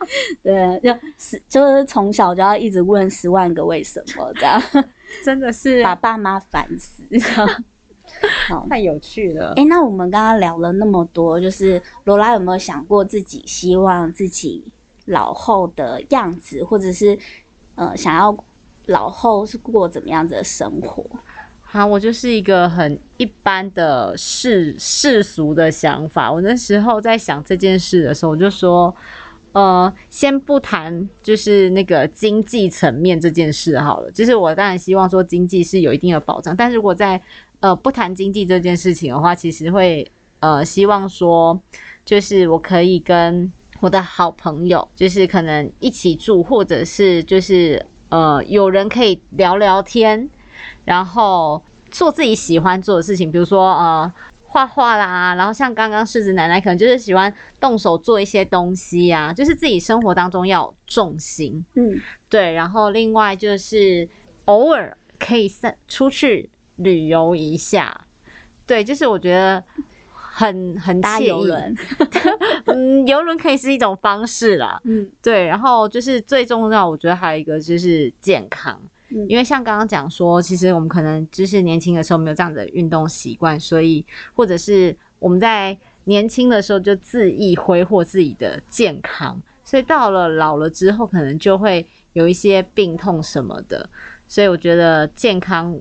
[0.43, 4.63] 对，就是就是从小就要一直问十万个为什么，这样
[5.25, 7.03] 真的是把爸妈烦死。
[8.47, 9.55] 好，太有趣了。
[9.57, 14.63] 哎，那我们刚刚聊了那么多，就是罗拉有没有想过自己希望自己
[15.07, 17.19] 老后的样子，或者是
[17.75, 18.37] 呃想要
[18.87, 21.03] 老后是过怎么样子的生活？
[21.75, 26.31] 好，我就是一个很一般的世世俗的想法。
[26.31, 28.95] 我那时候在想这件事的时候，我就说，
[29.53, 34.11] 呃，先不谈就是那个经济层面这件事好了。
[34.11, 37.19] 就是我当然希望说经济是有一定的保障，但是如果在
[37.61, 40.07] 呃不谈经济这件事情的话，其实会
[40.41, 41.59] 呃希望说，
[42.05, 50.29] 就是我可以跟我的好朋友，就是可能一起住，或者是就是呃有人可以聊聊天。
[50.85, 54.13] 然后做自己喜欢做的事情，比如说呃
[54.45, 61.99] 画画啦，然后像刚刚柿子奶奶可能就是喜欢动手做一些东西啊，就是自己生活当中要有重心，嗯，
[62.29, 62.53] 对。
[62.53, 64.09] 然后另外就是
[64.45, 68.03] 偶尔可以散出去旅游一下，
[68.67, 69.63] 对，就是我觉得
[70.13, 71.77] 很很搭惬意游轮，
[72.67, 75.47] 嗯，游轮可以是一种方式啦，嗯对。
[75.47, 78.79] 然后就是最重要，我觉得还有一个就是健康。
[79.15, 93.89] 嗯因为像刚刚讲说，其实我们可能就是年轻的时候没有这样的运动习惯，所以或者是我们在年轻的时候就恣意挥霍自己的健康，所以到了老了之后，可能就会有一些病痛什么的。
[94.27, 95.79] 所以我觉得健康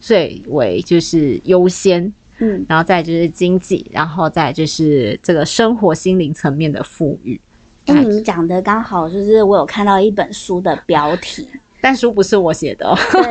[0.00, 7.40] 最为就是优先，嗯，然后再就是经济，然后再就是这个生活心灵层面的富裕。
[7.86, 11.48] 哎、你讲的刚好就是我有看到一本书的标题，
[11.80, 13.22] 但书不是我写的、哦，对，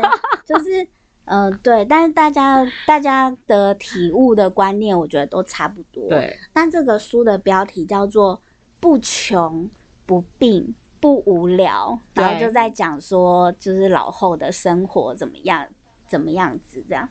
[0.45, 0.87] 就是
[1.25, 8.41] 呃对，但是大家大家的体悟的观念，我觉得都差不多。，对，但这个书的标题叫做
[8.79, 9.69] “不穷
[10.05, 15.67] 不病不无聊”，然后就在讲说，就是老后的生活怎么样。
[16.07, 17.09] 怎么样子这样，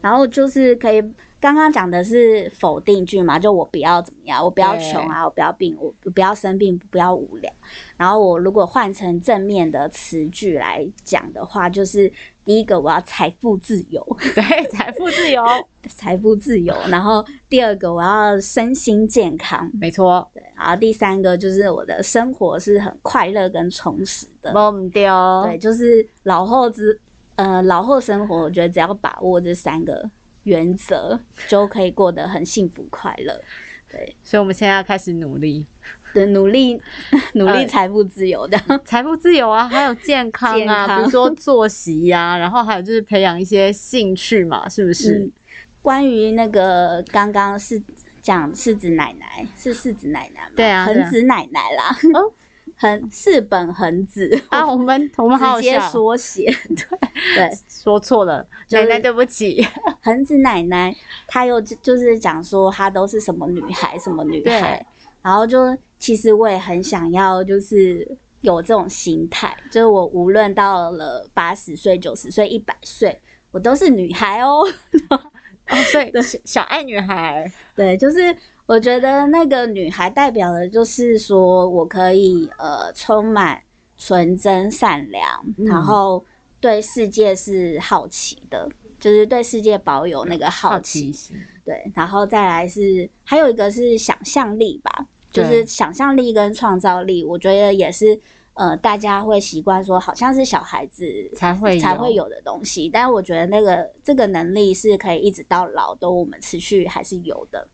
[0.00, 1.02] 然后就是可以
[1.46, 7.52] 刚刚刚讲的是否定句嘛，就我不要怎么样，我不要对穷啊，我不要病，我不要生病，不要无聊。
[7.96, 12.12] 然后我如果换成正面的词句来讲的话，就是
[12.44, 14.04] 第一个我要财富自由，
[14.34, 15.44] 对， 财富自由，
[15.88, 16.74] 财富自由。
[16.88, 20.42] 然后第二个我要身心健康，没错，对。
[20.56, 27.00] 然后第三个就是我的生活是很快乐跟充实的，忘掉，对，就是老后之
[27.36, 30.10] 呃老后生活，我觉得只要把握这三个
[30.46, 33.38] 原则，就可以过得很幸福快乐。
[33.88, 35.64] 对所以我们现在要开始努力，
[36.12, 36.80] 对，努力
[37.34, 38.58] 努力呃财富自由的。
[38.84, 45.18] 财富自由啊，还有健康啊，健康比如说作息呀、 然后还有就是培养一些兴趣嘛，是不是？
[45.18, 45.32] 嗯，
[45.82, 47.80] 关于那个刚刚是
[48.20, 50.50] 讲柿子奶奶，是柿子奶奶吗？
[50.56, 51.96] 对啊恒子奶奶啦。
[52.14, 52.32] 哦
[52.76, 56.54] 恒四本恒子啊， 我们我们好好直接，缩写。
[56.68, 56.98] 对
[57.34, 59.66] 对，说错了，奶奶对不起。
[60.02, 60.94] 恒子奶奶，
[61.26, 64.84] 她又就就是讲说她都是什么女孩，什么女孩，
[65.22, 68.06] 然后就其实我也很想要，就是
[68.42, 73.18] 有这种心态，就是我无论到了八十岁、九十岁、一百岁，
[73.50, 74.62] 我都是女孩哦。
[75.68, 78.36] 哦，所以小小爱女孩，对，就是
[78.66, 83.62] 我觉得那个女孩代表的就是说我可以呃充满
[83.96, 86.22] 纯真善良，嗯然后
[86.60, 91.12] 对世界是好奇的，就是对世界保有那个好奇。
[91.12, 98.18] 心，对，然后再来是还有一个是想象力吧，就是想象力跟创造力，我觉得也是
[98.54, 107.68] 呃大家会习惯说好像是小孩子才会才会有的东西，但是我觉得那个这个能力是可以一直到老都我们持续还是有的。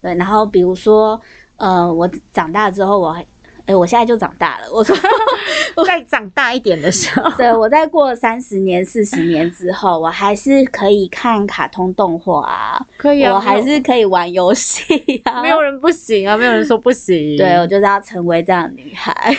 [0.00, 1.20] 对，然后比如说
[1.56, 3.24] 呃我长大之后我还。
[3.66, 4.72] 哎，我现在就长大了。
[4.72, 4.96] 我说，
[5.84, 17.36] 再长大一点的时候，对我在过三十年、四十年之后，我还是可以看卡通动画啊，可以啊，我还是可以玩游戏啊，没有人不行啊，没有人说不行。
[17.36, 19.36] 对，我就是要成为这样的女孩，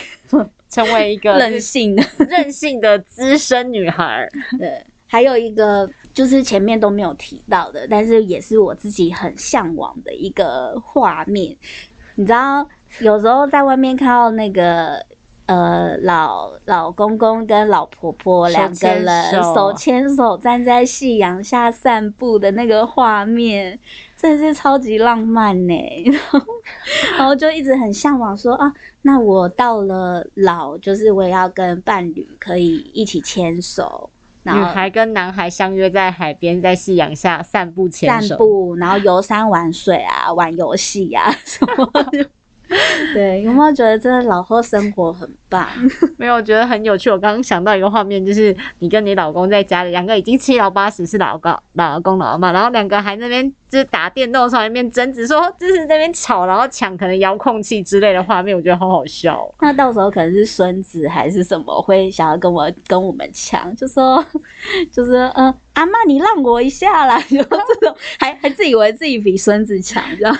[0.68, 2.02] 成为一个 任性的。
[2.28, 4.28] 任性的资深女孩。
[4.56, 11.56] 对，还有一个就是前面都没有提到的，但是也是我自己很向往的一个画面。
[12.14, 12.64] 你知道，
[13.00, 15.04] 有时候在外面看到那个。
[15.46, 23.76] 呃，老老公公跟老婆婆手两个牵人手手牵手站在夕阳下散步的那个画面，
[24.16, 25.74] 真的是超级浪漫呢。
[26.04, 26.40] 然后，
[27.18, 34.08] 然后就一直很向往说啊，那我到了老，就是我也要跟伴侣可以一起牵手，
[34.42, 38.28] 然后女孩跟男孩相约在海边，在夕阳下散步牵手。
[38.28, 42.30] 散步，然后游山玩水啊，玩游戏啊什么的。
[43.12, 45.66] 对，有没有觉得真的老后生活很棒？
[46.16, 47.10] 没有，我觉得很有趣。
[47.10, 59.54] 我刚刚想到一个画面，就是你跟你老公在家里，两个已经七老八十，是老公、老公、老妈，然后两个还那边就是打电动的时候，那边争执说就是那边吵，然后抢可能遥控器之类的画面，我觉得好好笑哦。
[59.60, 64.24] 那到时候可能是孙子还是什么会想要跟我跟我们抢，就说
[64.92, 70.38] 就是呃阿妈你让我一下啦， 就这种还还自以为自己比孙子强，这样。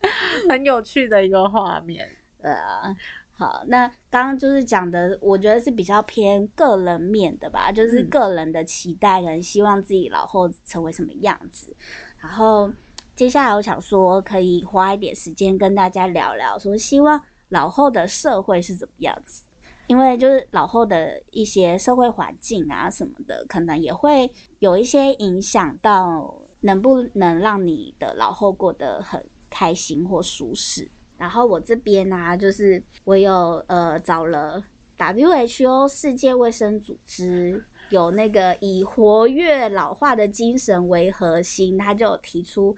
[0.48, 2.08] 很有趣的一个画面。
[2.40, 2.96] 对啊，
[3.32, 11.74] 好，那刚刚就是讲的，我觉得是比较偏个人面的吧，就是嗯个人的期待跟希望自己老后成为什么样子。
[12.20, 12.70] 然后
[13.14, 19.42] 接下来我想说，可以花一点时间跟大家聊聊，说希望老后的社会是怎么样子。
[19.86, 30.88] 因为就是老后的一些社会环境啊什么的，可能也会有一些影响到能不能让你的老后过得很开心或舒适。
[31.18, 34.64] 然后我这边呢、就是我有呃找了
[34.96, 42.74] WHO 世界卫生组织有那个以活跃老化的精神为核心，他就有提出，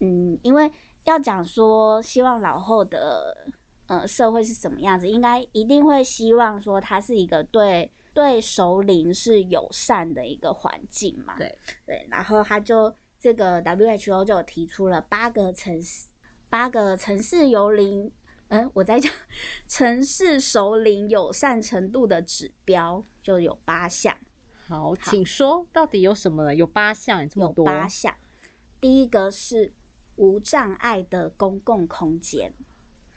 [0.00, 0.68] 嗯，因为
[1.04, 3.46] 要讲说希望老后的
[3.86, 11.36] 呃社会是什么样子，应该一定会希望说它是一个对对熟龄是友善的一个环境嘛。
[11.38, 11.56] 对
[11.86, 16.06] 对，然后他就这个 WHO 就提出了八个城市，
[16.54, 18.08] 八个城市游邻，
[18.46, 19.12] 嗯，我在讲
[19.66, 24.16] 城市熟龄友善程度的指标，就有八项，
[24.68, 26.54] 好，请说，到底有什么呢？
[26.54, 27.66] 有八项，有这么有多。
[27.66, 28.14] 八项。
[28.80, 29.72] 第一个是
[30.14, 32.52] 无障碍的公共空间，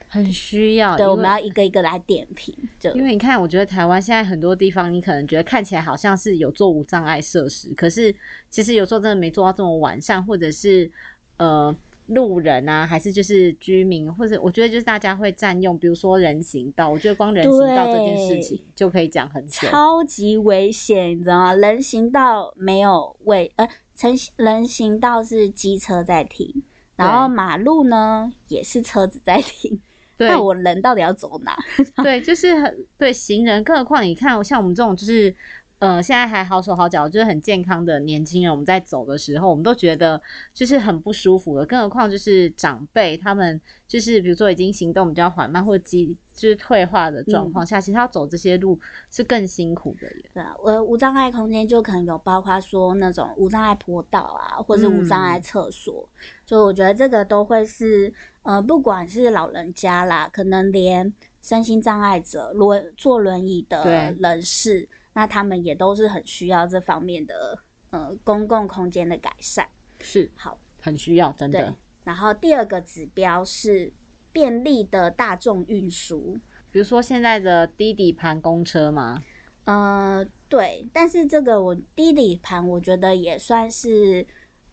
[0.07, 0.97] 很需要。
[0.97, 2.51] 对，我们要一个一个来点评。
[2.79, 8.15] 就因为你看，我觉得台湾现在很多地方，你可能觉得看起来好像是有做无障碍设施，可是
[8.49, 10.91] 其实有时候真的没做到这么完善，或者是
[11.37, 11.75] 呃
[12.07, 19.67] 路人啊，还是就是居民，或者我觉得就是大家会占用，比如说人行道，我觉得光人行道这件事情就可以讲很久。
[19.67, 21.53] 超级危险，你知道吗？
[21.53, 26.63] 人行道没有位，呃，成人行道是机车在停，
[26.95, 29.81] 然后马路呢也是车子在停。
[30.17, 31.57] 对那我人到底要走哪？
[32.03, 35.35] 对，就是很对行人，更何况你看，像我们这种就是。
[35.79, 40.19] 呃，现在还好手好脚，就是很健康的年轻人，我们在走的时候，我们都觉得
[40.51, 41.63] 就是很不舒服的。
[41.67, 48.79] 更何况就是长辈，他们就是比如说已经行动比较缓慢或肌就是退化的状况下，其实他走这些路
[49.11, 50.25] 是更辛苦的耶。
[50.33, 56.09] 对啊，我无障碍空间就可能有包括说那种无障碍坡道啊，或者无障碍厕所，
[56.47, 58.11] 所以我觉得这个都会是
[58.41, 61.13] 呃，不管是老人家啦，可能连
[61.43, 64.89] 身心障碍者、轮坐轮椅的人士。
[65.17, 67.57] 那他们也都是很需要这方面的
[67.89, 69.65] 呃公共空间的改善，
[69.99, 71.73] 是好，很需要，真的。。
[72.03, 73.91] 然后第二个指标是
[74.31, 76.37] 便利的大众运输，
[76.71, 79.23] 比如说现在的低底盘公车嘛，
[79.63, 84.23] 呃，对，但是这个我低底盘，我觉得也算是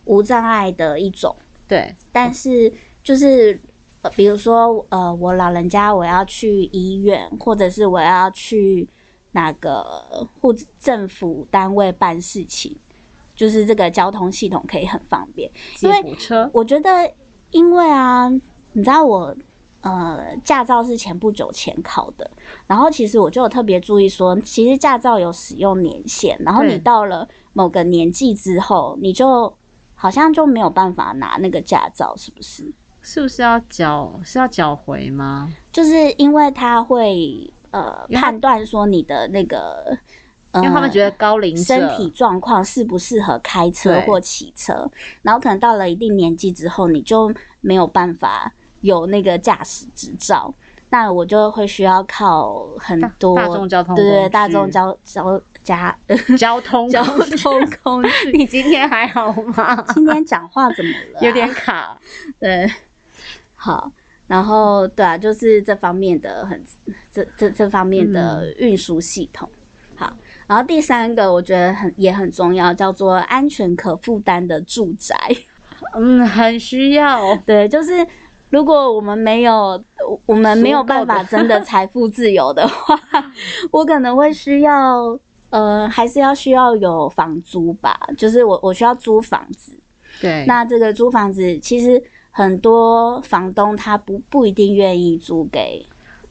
[0.05, 1.35] 无障碍的一种，
[1.67, 2.71] 对，但是
[3.03, 3.59] 就是。
[4.03, 8.87] 呃，比如说，呃，我老人家我要去医院，或者是我要去
[9.35, 12.75] 哪个或政府单位办事情，
[13.37, 15.51] 就是这个交通系统可以很方便。
[15.81, 16.17] 因为
[16.53, 17.13] 我觉得，
[17.51, 18.29] 因为啊，
[18.73, 19.37] 你知道我
[19.81, 22.31] 呃驾照是前不久前考的，
[22.69, 29.53] 然后其实我就有特别注意说，其实驾照有使用年限，然后你到了某个年纪之后，你就
[29.97, 32.73] 好像就没有办法拿那个驾照，是不是？
[33.03, 35.53] 是不是要缴是要缴回吗？
[35.71, 39.87] 就是因为它会呃判断说你的那个。
[39.91, 44.89] 呃因为他们觉得高龄者身体状况适不适合开车或骑车，
[45.21, 48.53] 然后可能到了一定年纪之后，你就没有办法
[48.83, 50.55] 有那个驾驶执照，
[50.91, 55.99] 那我就会需要靠很多大众交通对对大众交交加
[56.39, 58.31] 交通交通工具。
[58.39, 59.85] 你今天还好吗？
[59.93, 61.99] 今天讲话怎么了啊、有点卡。
[62.39, 62.71] 对，
[63.57, 63.91] 好，
[64.35, 66.61] 然后对啊，就是这方面的很
[67.13, 69.49] 这这这方面的运输系统。
[69.95, 70.13] 好，
[70.49, 75.17] 然后第三个我觉得很也很重要，叫做安全可负担的住宅。
[75.95, 77.37] 嗯，很需要。
[77.47, 78.05] 对，就是
[78.51, 79.81] 如果我们没有
[80.27, 82.99] 我们没有办法真的财富自由的话，
[83.71, 85.17] 我可能会需要
[85.51, 89.79] 呃，还是要需要有房租吧，就是我我需要租房子。
[90.21, 92.03] 对，那这个租房子其实
[92.37, 95.87] 很多房东他不不一定愿意租给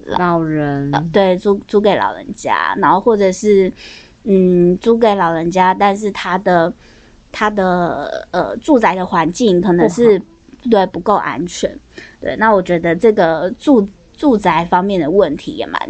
[0.05, 0.91] 老人。
[0.91, 3.71] 呃对租租给老人家，然后或者是
[4.23, 6.71] 嗯租给老人家，但是他的
[7.31, 10.21] 他的呃住宅的环境可能是
[10.69, 11.73] 对不够安全，
[12.19, 13.87] 对，那我觉得这个住
[14.17, 15.81] 住宅方面的问题也蛮。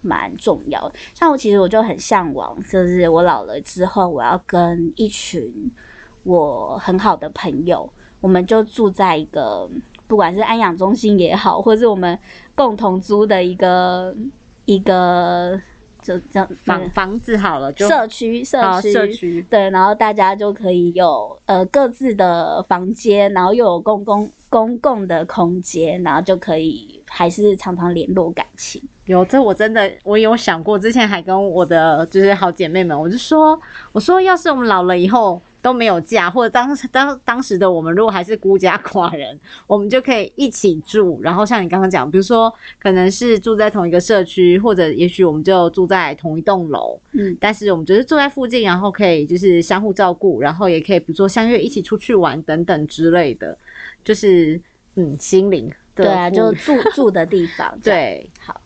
[0.00, 5.52] 蛮重要的，像我其实我就很向往，就是我老了之后，我要跟一群
[6.22, 9.68] 我很好的朋友，我们就住在一个
[10.06, 12.18] 不管是安养中心也好，或是我们
[12.54, 14.14] 共同租的一个
[14.64, 15.60] 一个
[16.02, 28.82] 就这样房房子好了就社区社好区社区对，然后大家就可以有呃各自的房间，然后又有公共公共的空间，然后就可以还是常常联络感情。
[29.06, 33.60] 有这我真的我有想过，之前还跟我的就是好姐妹们，我就说
[33.92, 35.40] 我说要是我们老了以后。
[35.68, 39.38] 都没有嫁，或者当时当当时的我们，如果还是孤家寡人，
[39.68, 41.20] 我们就可以一起住。
[41.20, 53.58] 然后像你刚刚讲，比如说可能是住在同一个社区，或者也许我们就住在同一栋楼，嗯，但是我们就是住在附近，然后可以就是相互照顾，然后也可以比如说相约一起出去玩等等之类的，
[54.02, 54.58] 就是
[54.94, 57.78] 嗯心灵对啊，富就住住的地方。
[57.84, 58.58] 对好。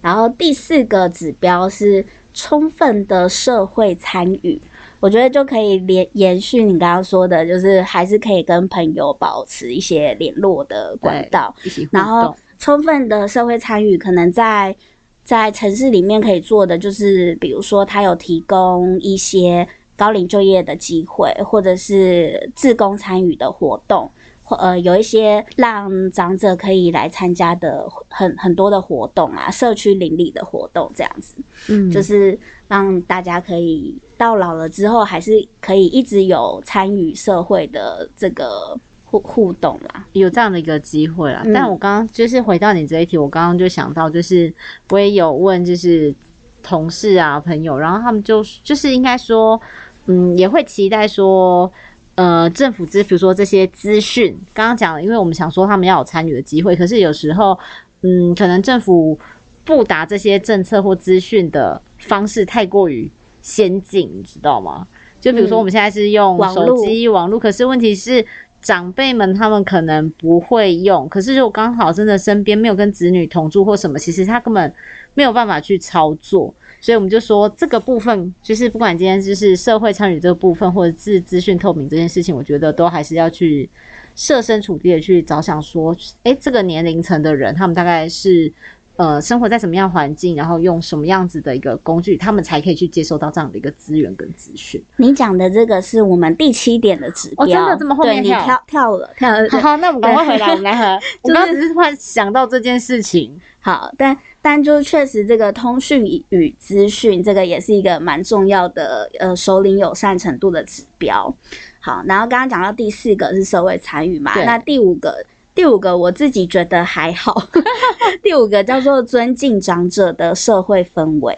[0.00, 2.04] 然后第四个指标是
[2.36, 4.60] 充分的社会参与，
[5.00, 11.54] 我觉得就可以连延续你刚刚说的，就是还是可以跟朋友保持一些联络的管道。
[11.90, 14.76] 然后，充分的社会参与，可能在
[15.24, 19.66] 在城市里面可以做的，就是比如说他有提供一些
[19.96, 31.34] 高龄就业的机会，或者是自工参与的活动，或呃有一些让长者可以来参加的很很多的活动啊，社区邻里的活动这样子，
[31.68, 32.38] 嗯，就是
[32.68, 40.06] 让大家可以到老了之后，还是可以一直有参与社会的这个互互动啦。
[40.12, 41.42] 有这样的一个机会啦。
[41.44, 44.52] 嗯但我刚刚就是回到你这一题，我刚刚就想到，就是
[44.90, 46.14] 我也有问，就是
[46.62, 49.60] 同事啊朋友，然后他们就就是应该说，
[50.06, 51.70] 嗯，也会期待说。
[52.16, 57.58] 呃，政府资，比如说这些资讯，刚刚讲了，因为我们想说他们要有参与的机会，可是有时候，
[58.02, 59.18] 嗯，可能政府
[59.64, 63.08] 布达这些政策或资讯的方式太过于
[63.40, 64.88] 先进，你知道吗？
[65.20, 68.26] 就比如说我们现在是用手机、网络，可是问题是。
[68.62, 74.74] 长辈们他们可能不会用，可是如果刚好真的身边没有跟子女同住或什么，其实他根本
[75.14, 83.68] 没有办法去操作，所以我们就说这个部分，就是不管今天就是社会参与这个部分，或者是资讯透明这件事情，我觉得都还是要去
[84.14, 88.52] 设身处地的去着想，说，诶，这个年龄层的人，他们大概是。
[88.96, 94.82] 呃，生活在什么样环境，然后用什么样子的一个工具，他们才可以去接收到这样的一个资源跟资讯。
[94.96, 99.48] 你讲的这个是我们第七点的指标，哦真的这么后面跳跳跳了跳了。
[99.52, 100.98] 好 好，那我们 赶快回来，我们来和。
[101.22, 103.38] 我刚刚只是突然想到这件事情。
[103.60, 111.34] 好，但但就确实这个通讯与资讯，这个也是一个蛮重要的呃首领友善程度的指标。
[111.80, 115.24] 好，然后刚刚讲到第四个是社会参与嘛，那第五个
[115.56, 117.48] 第五个我自己觉得还好，
[118.22, 121.36] 第五个叫做尊敬长者的社会氛围。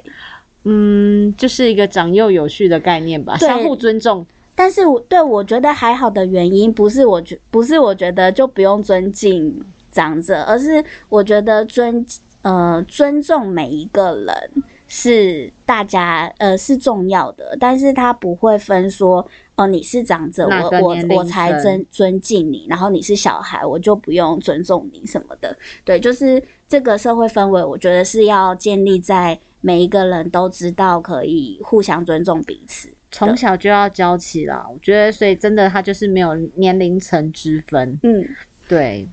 [0.65, 4.27] 嗯，就是一个长幼有序的概念吧，相互尊重。
[4.55, 12.05] 但是我对我觉得还好的原因，不是我觉不是我觉得就不用尊敬长者，而是我觉得尊
[12.43, 25.57] 呃尊重每一个人是大家呃是重要的，但是他不会分说哦你是长者，我我我才尊尊敬你，然后你是小孩，我就不用尊重你什么的。
[25.85, 32.89] 对，就是这个社会氛围，我觉得是要建立在每一个人都知道可以互相尊重彼此。
[33.11, 38.27] 从小就要教起啦，我觉得，所以真的他就是没有年龄层之分，嗯。
[38.69, 39.09] 对，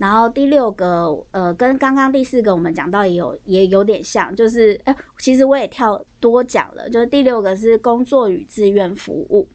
[0.00, 9.46] 然后第六个，呃，跟刚刚第四个我们讲到也有也有点像，就是，哎、其实我也跳多讲了，就是第六个是工作与志愿服务，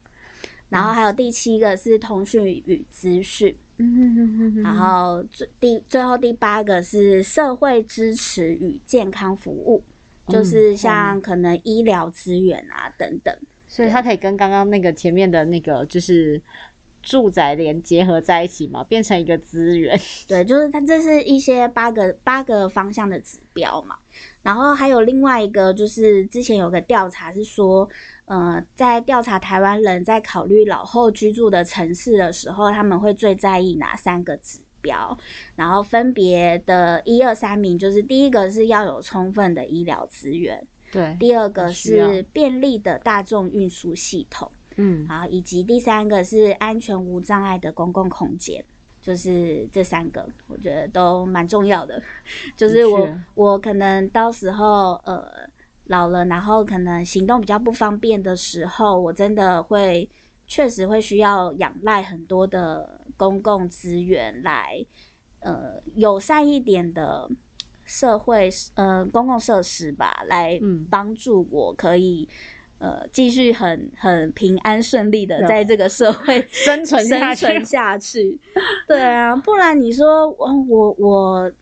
[0.68, 9.82] 然后还有第七个是通讯与资讯，嗯然后最第最后第八个是社会支持与健康服务，
[10.28, 13.36] 就是像可能医疗资源啊等等。
[13.66, 16.40] 所以它可以跟刚刚那个前面的那个就是
[17.06, 19.98] 住宅连结合在一起嘛，变成一个资源。
[20.26, 23.96] 对，就是它这是一些八个八个方向的指标嘛。
[24.42, 27.88] 然后还有另外一个，就是之前有个调查是说，
[28.24, 35.16] 呃，在调查台湾人在考虑老后居住的城市的时候，他们会最在意哪三个指标？
[35.54, 44.50] 然后分别的一二三名，就是第一个是要有充分的医疗资源，对，第二个是便利的大众运输系统。
[44.76, 48.64] 嗯，好，以及第三个是安全无障碍的公共空间，
[49.02, 52.02] 就是这三个，我觉得都蛮重要的。
[52.56, 55.28] 就是我我可能到时候呃
[55.84, 60.08] 老了，然后可能行动比较不方便的时候，我真的会
[60.46, 64.84] 确实会需要仰赖很多的公共资源来
[65.40, 67.28] 呃友善一点的。
[67.88, 72.28] 社会呃公共设施吧，来嗯帮助我可以
[72.78, 77.46] 呃继续很很平安顺利的在这个社会 生存下去。
[77.46, 78.40] 生存下去。
[78.86, 81.52] 对啊，不然你说我我我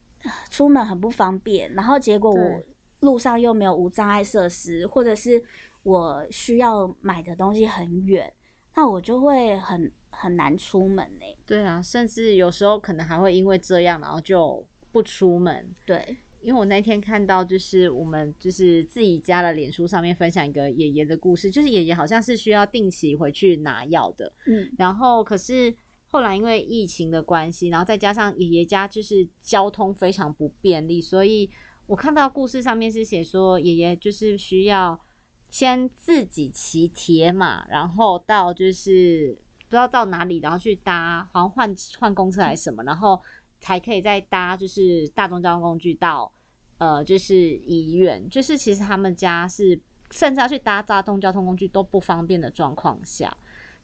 [0.50, 2.62] 出门很不方便，然后结果我
[3.00, 5.42] 路上又没有无障碍设施，或者是
[5.82, 8.32] 我需要买的东西很远，
[8.74, 15.68] 那我就会很很难出门呢、对啊，甚至有时候可能还会因为这样，然后就不出门。
[15.84, 24.70] 对，因为我那天看到，就是我们就是自己家的脸书上面分享一个爷爷的故事，就是爷爷好像是需要定期回去拿药的，嗯。
[24.78, 25.74] 然后可是
[26.06, 31.48] 后来因为疫情的关系，然后再加上爷爷家就是交通非常不便利，所以
[31.86, 35.00] 我看到故事上面是写说爷爷就是需要
[35.48, 39.34] 先自己骑铁马，然后到就是
[39.68, 43.20] 不知道到哪里，然后去搭好像换换公车还是什么，然后
[43.64, 46.30] 才可以再搭就是大众交通工具到
[46.76, 53.34] 呃就是医院，就是其实他们家是甚至要去搭大众交通工具都不方便的状况下。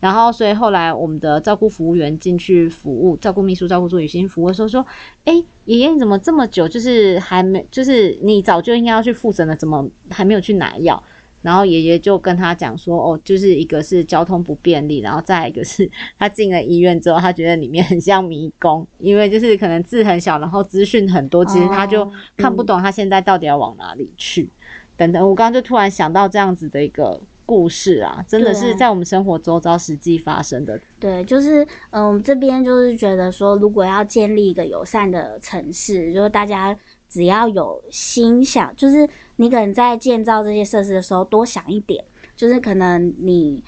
[0.00, 4.84] 然后，所以后来我们的照顾服务员进去服务，照顾秘书、照顾助理进去服务的时候说
[5.24, 11.02] ：“哎，爷爷你怎么这么久，就是还没，就是你早就应该要去复诊了，怎么还没有去拿药？”
[11.42, 24.48] 然后爷爷就跟他讲说：“哦，就是一个是交通不便利，然后再一个是 他进了医院之后，他觉得里面很像迷宫，因为就是可能字很小，然后资讯很多，其实他就哦看不懂他现在到底要往哪里去。
[24.96, 30.78] 等等，我刚刚就突然想到这样子的一个故事啊，真的是在我们生活周遭实际发生的。
[30.98, 36.76] 对，就是嗯，我们这边就是觉得说，如果要建立一个友善的城市，就是大家
[37.10, 39.06] 只要有心想，就是
[39.36, 42.02] 你可能在建造这些设施的时候多想一点，
[42.36, 43.62] 就是可能你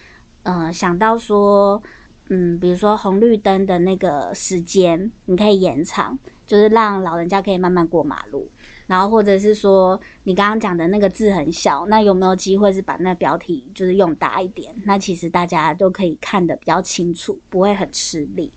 [0.44, 1.82] 呃想到说，
[2.28, 8.48] 嗯，比如说红绿灯的那个时间，你可以延长，就是让老人家可以慢慢过马路。
[8.88, 14.74] 然后或者是说你刚刚讲的那个字很小，那有没有机会是把那标题就是用大一点？
[14.84, 18.50] 那其实大家都可以看得比较清楚，不会很吃力，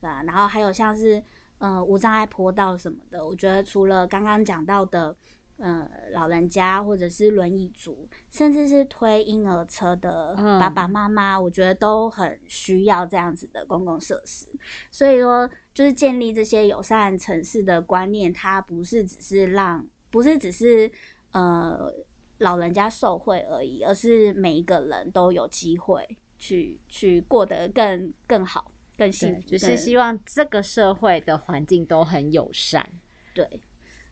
[0.00, 0.22] 对吧？
[0.24, 1.22] 然后还有像是
[1.60, 5.16] 呃无障碍坡道什么的，我觉得除了刚刚讲到的。
[5.62, 14.46] 呃，老人家或者是轮椅族，甚至是推婴儿车的爸爸妈妈，我觉得都很需要这样子的公共设施。
[14.90, 20.90] 所以说，就是建立这些友善城市的观念，它不是只是让，不是只是
[21.32, 21.92] 呃
[22.38, 26.08] 老人家受惠而已，而是每一个人都有机会
[26.38, 29.48] 去去过得更更好、更幸福。
[29.48, 32.86] 就是希望这个社会的环境都很友善。
[33.32, 33.48] 对，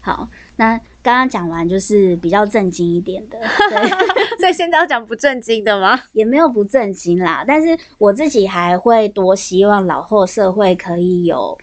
[0.00, 0.26] 好，
[0.56, 0.80] 那。
[1.00, 3.38] 刚刚讲完就是比较震惊一点的，
[4.38, 5.98] 所以现在要讲不震惊的吗？
[6.12, 11.58] 也没有不震惊啦，但是我自己还会多希望老后社会可以有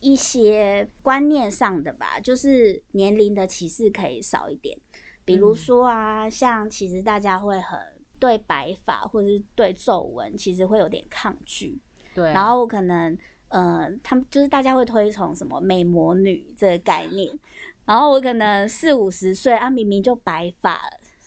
[0.00, 4.76] 一些观念上的吧，就是年龄的歧视可以少一点。
[5.24, 7.80] 比如说啊，像其实大家会很
[8.18, 11.78] 对白发或者是对皱纹，其实会有点抗拒。
[12.14, 13.16] 对，然后可能
[13.48, 17.38] 呃，他们就是大家会推崇什么美魔女这个概念。
[17.84, 20.80] 然后我可能四五十岁啊，明明就白发，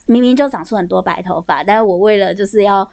[0.06, 2.90] 明明就长出很多白头发，但是我为了就是要，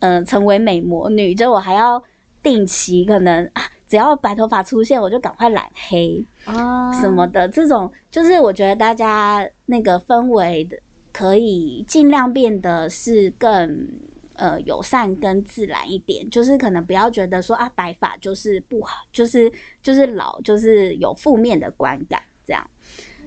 [0.00, 2.02] 嗯，成为美魔女，就我还要
[2.42, 7.48] 定期可能啊，只要白头发出现，我就赶快染黑啊什么的。
[7.48, 10.78] 这种就是我觉得大家那个氛围的
[11.12, 13.88] 可以尽量变得是更
[14.36, 22.68] 呃友善跟自然一点，就是可能不要觉得说啊白发就是不好，就是就是老，就是有负面的观感这样。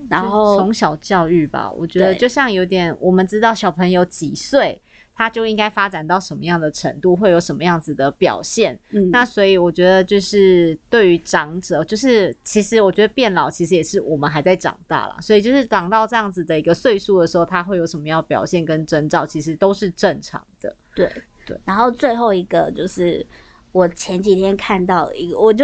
[0.09, 4.81] 然后从小教育吧，我觉得就像有点，我们知道小朋友几岁，
[5.13, 8.79] 他就应该发展到什么样的程度，会有什么样子的表现。
[8.89, 20.73] 嗯，那所以我觉得就是对于长者，就是其实我觉得变老其实也是我们还在长大了，所以就是长到这样子的一个岁数的时候，他会有什么样表现跟征兆，其实都是正常的。
[21.05, 21.57] 对对。
[21.65, 23.25] 然后最后一个就是。
[23.71, 25.63] 我前几天看到一个，我就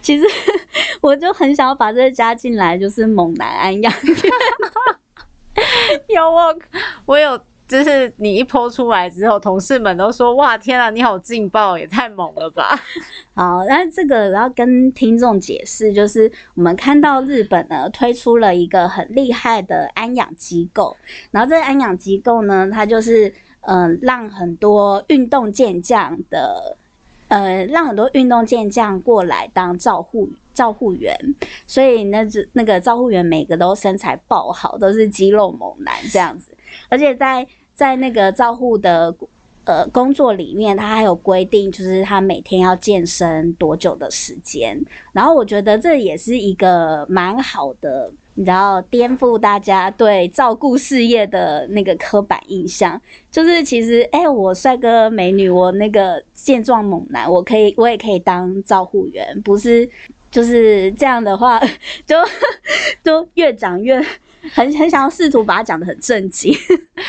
[0.00, 0.24] 其实
[1.02, 4.16] 我就很想要把这个加进来，就是猛男安养院。
[6.08, 6.58] 有我，
[7.04, 7.38] 我有，
[7.68, 12.80] 就是你一剖出来之后，同事们都说：“哇，天啊，你好劲爆，也太猛了吧！
[13.36, 20.96] ”好，那这个我要跟听众解释，就是我们看到日本呢推出了一个很厉害的安养机构，
[21.30, 26.76] 然后这个安养机构呢，它就是嗯，让很多运动健将的。
[27.28, 31.16] 呃，让很多运动健将过来当照护照护员，
[31.64, 36.52] 所以那只那个照护员每个都身材爆好，都是肌肉猛男这样子。
[36.88, 39.14] 而且在在那个照护的
[39.64, 44.76] 呃工作里面，他还有规定，就是他每天要健身多久的时间。
[45.12, 48.12] 然后我觉得这也是一个蛮好的。
[48.40, 52.98] 你知道颠覆大家对照顾事业的那个刻板印象，
[53.30, 59.86] 就是其实，哎，我帅哥美女，我那个健壮猛男，我可以，我也可以当照护员，不是，
[60.30, 61.60] 就是这样的话，
[62.06, 62.16] 就
[63.04, 64.00] 就越讲越
[64.54, 66.50] 很很想要试图把它讲的很正经，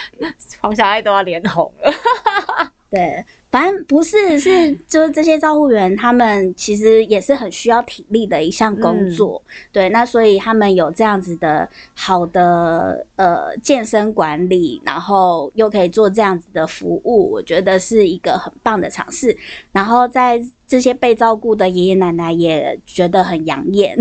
[0.59, 2.73] 黄小爱都要脸红了。
[2.91, 9.41] 对，反正不是，是就是这些照护员，他们其实也是很需要体力的一项工作。
[9.71, 19.37] 对，那所以他们有这样子的好的呃健身管理，然后又可以做这样子的服务，我觉得是一个很棒的尝试。
[19.71, 23.97] 然后在这些被照顾的爷爷奶奶也觉得很养眼。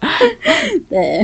[0.88, 1.22] 对，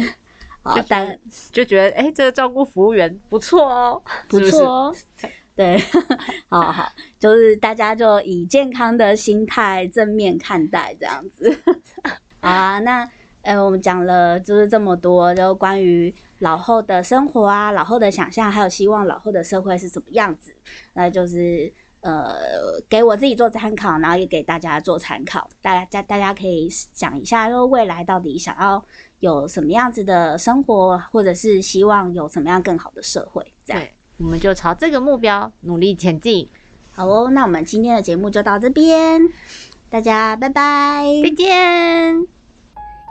[0.62, 1.18] 好，但
[1.52, 4.94] 就觉得哎，这个照顾服务员不错哦，不错哦。
[5.56, 5.78] 对，
[6.48, 11.54] 好好，就是大家就以健康的心态正面看待这样子。
[12.40, 13.06] 好啊，那
[13.42, 20.54] 呃，我们讲了就是这么多，就关于老后的生活啊，老后的想象，还有希望老后的社会是怎么样子，
[20.94, 21.70] 那就是
[22.00, 25.48] 呃，给我自己做参考，然后也给大家做参考。
[25.60, 28.82] 大家大家可以讲一下，说未来到底想要
[29.18, 33.82] 有什么样子的生活，或者是希望有什么样更好的社会，这样。
[34.20, 36.46] 我们就朝这个目标努力前进。
[36.94, 39.22] 好哦，那我们今天的节目就到这边，
[39.88, 42.26] 大家拜拜，再见。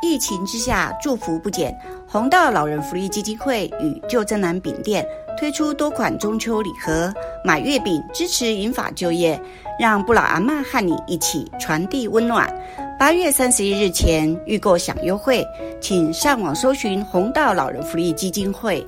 [0.04, 1.76] 疫情之下，祝福不减。
[2.08, 5.06] 红道老人福利基金会与旧正南饼店
[5.38, 7.12] 推出多款中秋礼盒，
[7.44, 9.40] 买月饼支持银发就业，
[9.80, 12.48] 让不老阿妈和你一起传递温暖。
[13.00, 15.44] 八月三十一日前预购享优惠，
[15.82, 18.86] 请上网搜寻红道老人福利基金会。